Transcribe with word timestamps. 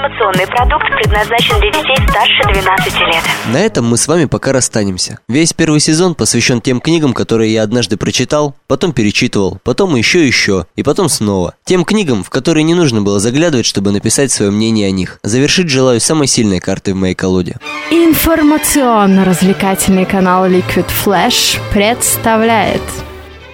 Информационный 0.00 0.46
продукт 0.46 0.86
предназначен 0.96 1.60
для 1.60 1.70
детей 1.70 1.96
старше 2.08 2.42
12 2.48 3.00
лет. 3.00 3.22
На 3.52 3.58
этом 3.58 3.86
мы 3.86 3.98
с 3.98 4.08
вами 4.08 4.24
пока 4.24 4.50
расстанемся. 4.50 5.18
Весь 5.28 5.52
первый 5.52 5.80
сезон 5.80 6.14
посвящен 6.14 6.62
тем 6.62 6.80
книгам, 6.80 7.12
которые 7.12 7.52
я 7.52 7.62
однажды 7.62 7.98
прочитал, 7.98 8.56
потом 8.66 8.94
перечитывал, 8.94 9.58
потом 9.62 9.94
еще 9.96 10.24
и 10.24 10.26
еще, 10.26 10.64
и 10.74 10.82
потом 10.82 11.10
снова. 11.10 11.52
Тем 11.66 11.84
книгам, 11.84 12.24
в 12.24 12.30
которые 12.30 12.64
не 12.64 12.72
нужно 12.72 13.02
было 13.02 13.20
заглядывать, 13.20 13.66
чтобы 13.66 13.92
написать 13.92 14.32
свое 14.32 14.50
мнение 14.50 14.88
о 14.88 14.90
них. 14.90 15.18
Завершить 15.22 15.68
желаю 15.68 16.00
самой 16.00 16.28
сильной 16.28 16.60
картой 16.60 16.94
в 16.94 16.96
моей 16.96 17.14
колоде. 17.14 17.58
Информационно-развлекательный 17.90 20.06
канал 20.06 20.46
Liquid 20.46 20.86
Flash 21.04 21.58
представляет 21.74 22.80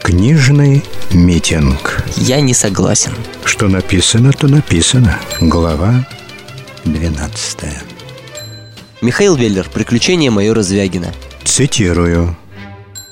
Книжный 0.00 0.84
митинг. 1.12 2.04
Я 2.14 2.40
не 2.40 2.54
согласен. 2.54 3.10
Что 3.44 3.66
написано, 3.66 4.32
то 4.32 4.46
написано. 4.46 5.18
Глава 5.40 6.06
12. 6.86 7.58
Михаил 9.02 9.34
Веллер. 9.34 9.68
Приключения 9.68 10.30
майора 10.30 10.62
Звягина. 10.62 11.12
Цитирую. 11.44 12.36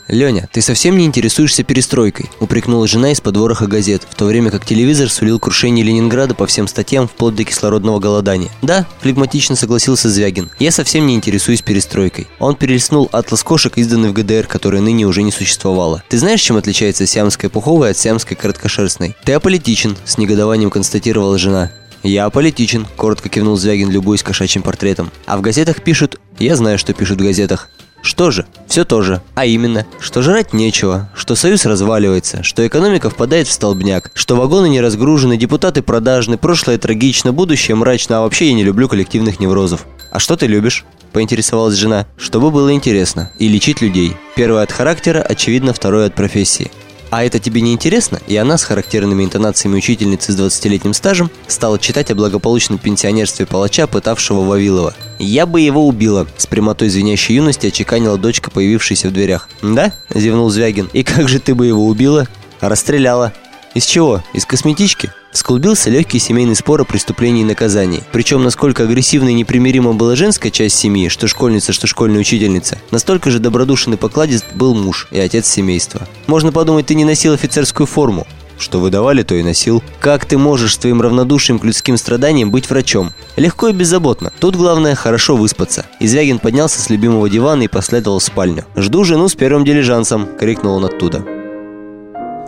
«Леня, 0.06 0.48
ты 0.52 0.60
совсем 0.60 0.98
не 0.98 1.06
интересуешься 1.06 1.62
перестройкой»,– 1.62 2.30
упрекнула 2.40 2.86
жена 2.86 3.12
из-под 3.12 3.38
вороха 3.38 3.66
газет, 3.66 4.06
в 4.08 4.14
то 4.14 4.26
время 4.26 4.50
как 4.50 4.66
телевизор 4.66 5.08
сулил 5.08 5.38
крушение 5.38 5.82
Ленинграда 5.82 6.34
по 6.34 6.46
всем 6.46 6.68
статьям 6.68 7.08
вплоть 7.08 7.34
до 7.34 7.44
кислородного 7.44 8.00
голодания. 8.00 8.50
«Да»,– 8.60 8.86
флегматично 9.00 9.56
согласился 9.56 10.10
Звягин,– 10.10 10.50
«я 10.58 10.70
совсем 10.70 11.06
не 11.06 11.14
интересуюсь 11.14 11.62
перестройкой». 11.62 12.28
Он 12.38 12.54
перелистнул 12.54 13.08
атлас 13.12 13.42
кошек, 13.42 13.72
изданный 13.78 14.10
в 14.10 14.12
ГДР, 14.12 14.46
которая 14.46 14.82
ныне 14.82 15.06
уже 15.06 15.22
не 15.22 15.32
существовала. 15.32 16.02
«Ты 16.10 16.18
знаешь, 16.18 16.42
чем 16.42 16.58
отличается 16.58 17.06
сиамская 17.06 17.48
пуховая 17.48 17.92
от 17.92 17.96
сиамской 17.96 18.36
короткошерстной?» 18.36 19.16
«Ты 19.24 19.32
аполитичен»,– 19.32 19.96
с 20.04 20.18
негодованием 20.18 20.70
констатировала 20.70 21.38
жена. 21.38 21.70
«Я 22.04 22.26
аполитичен»,– 22.26 22.86
коротко 22.96 23.28
кивнул 23.28 23.56
Звягин, 23.56 23.90
любуясь 23.90 24.22
кошачьим 24.22 24.62
портретом. 24.62 25.10
«А 25.26 25.36
в 25.36 25.40
газетах 25.40 25.82
пишут...» 25.82 26.20
«Я 26.38 26.54
знаю, 26.54 26.78
что 26.78 26.92
пишут 26.92 27.20
в 27.20 27.24
газетах. 27.24 27.70
Что 28.04 28.30
же? 28.30 28.44
Все 28.68 28.84
то 28.84 29.00
же. 29.00 29.22
А 29.34 29.46
именно, 29.46 29.86
что 29.98 30.20
жрать 30.20 30.52
нечего, 30.52 31.08
что 31.16 31.34
союз 31.34 31.64
разваливается, 31.64 32.42
что 32.42 32.66
экономика 32.66 33.08
впадает 33.08 33.48
в 33.48 33.52
столбняк, 33.52 34.10
что 34.14 34.36
вагоны 34.36 34.68
не 34.68 34.82
разгружены, 34.82 35.38
депутаты 35.38 35.80
продажны, 35.80 36.36
прошлое 36.36 36.76
трагично, 36.76 37.32
будущее 37.32 37.74
мрачно, 37.76 38.18
а 38.18 38.20
вообще 38.20 38.48
я 38.48 38.52
не 38.52 38.62
люблю 38.62 38.90
коллективных 38.90 39.40
неврозов. 39.40 39.86
А 40.12 40.18
что 40.18 40.36
ты 40.36 40.46
любишь? 40.46 40.84
Поинтересовалась 41.12 41.76
жена. 41.76 42.06
Чтобы 42.18 42.50
было 42.50 42.74
интересно. 42.74 43.30
И 43.38 43.48
лечить 43.48 43.80
людей. 43.80 44.14
Первое 44.36 44.64
от 44.64 44.70
характера, 44.70 45.22
очевидно, 45.26 45.72
второе 45.72 46.08
от 46.08 46.14
профессии. 46.14 46.70
А 47.16 47.22
это 47.22 47.38
тебе 47.38 47.60
не 47.60 47.72
интересно? 47.72 48.18
И 48.26 48.36
она 48.36 48.58
с 48.58 48.64
характерными 48.64 49.22
интонациями 49.22 49.76
учительницы 49.76 50.32
с 50.32 50.36
20-летним 50.36 50.92
стажем 50.92 51.30
стала 51.46 51.78
читать 51.78 52.10
о 52.10 52.16
благополучном 52.16 52.78
пенсионерстве 52.78 53.46
палача, 53.46 53.86
пытавшего 53.86 54.40
Вавилова. 54.40 54.94
«Я 55.20 55.46
бы 55.46 55.60
его 55.60 55.86
убила»,– 55.86 56.26
с 56.36 56.48
прямотой 56.48 56.88
звенящей 56.88 57.36
юности 57.36 57.68
очеканила 57.68 58.18
дочка, 58.18 58.50
появившаяся 58.50 59.10
в 59.10 59.12
дверях. 59.12 59.48
«Да?»– 59.62 59.92
зевнул 60.12 60.50
Звягин. 60.50 60.90
«И 60.92 61.04
как 61.04 61.28
же 61.28 61.38
ты 61.38 61.54
бы 61.54 61.68
его 61.68 61.86
убила?» 61.86 62.26
«Расстреляла». 62.60 63.32
«Из 63.74 63.84
чего? 63.86 64.22
Из 64.32 64.46
косметички?» 64.46 65.12
Склубился 65.32 65.90
легкий 65.90 66.20
семейный 66.20 66.54
спор 66.54 66.80
о 66.80 66.84
преступлении 66.84 67.42
и 67.42 67.44
наказании. 67.44 68.04
Причем, 68.12 68.44
насколько 68.44 68.84
агрессивно 68.84 69.30
и 69.30 69.34
непримирима 69.34 69.92
была 69.92 70.14
женская 70.14 70.52
часть 70.52 70.76
семьи, 70.76 71.08
что 71.08 71.26
школьница, 71.26 71.72
что 71.72 71.88
школьная 71.88 72.20
учительница, 72.20 72.78
настолько 72.92 73.32
же 73.32 73.40
добродушен 73.40 73.94
и 73.94 73.96
покладист 73.96 74.54
был 74.54 74.76
муж 74.76 75.08
и 75.10 75.18
отец 75.18 75.48
семейства. 75.48 76.06
Можно 76.28 76.52
подумать, 76.52 76.86
ты 76.86 76.94
не 76.94 77.04
носил 77.04 77.32
офицерскую 77.32 77.88
форму. 77.88 78.28
Что 78.56 78.78
выдавали, 78.78 79.24
то 79.24 79.34
и 79.34 79.42
носил. 79.42 79.82
Как 79.98 80.24
ты 80.24 80.38
можешь 80.38 80.74
с 80.74 80.78
твоим 80.78 81.02
равнодушием 81.02 81.58
к 81.58 81.64
людским 81.64 81.96
страданиям 81.96 82.52
быть 82.52 82.70
врачом? 82.70 83.10
Легко 83.34 83.68
и 83.68 83.72
беззаботно. 83.72 84.32
Тут 84.38 84.54
главное 84.54 84.94
хорошо 84.94 85.34
выспаться. 85.36 85.84
Извягин 85.98 86.38
поднялся 86.38 86.80
с 86.80 86.88
любимого 86.90 87.28
дивана 87.28 87.62
и 87.64 87.68
последовал 87.68 88.20
в 88.20 88.22
спальню. 88.22 88.64
«Жду 88.76 89.02
жену 89.02 89.28
с 89.28 89.34
первым 89.34 89.64
дилижансом!»– 89.64 90.28
крикнул 90.38 90.76
он 90.76 90.84
оттуда. 90.84 91.24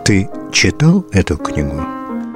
Ты 0.05 0.29
читал 0.57 1.05
эту 1.11 1.37
книгу? 1.37 1.85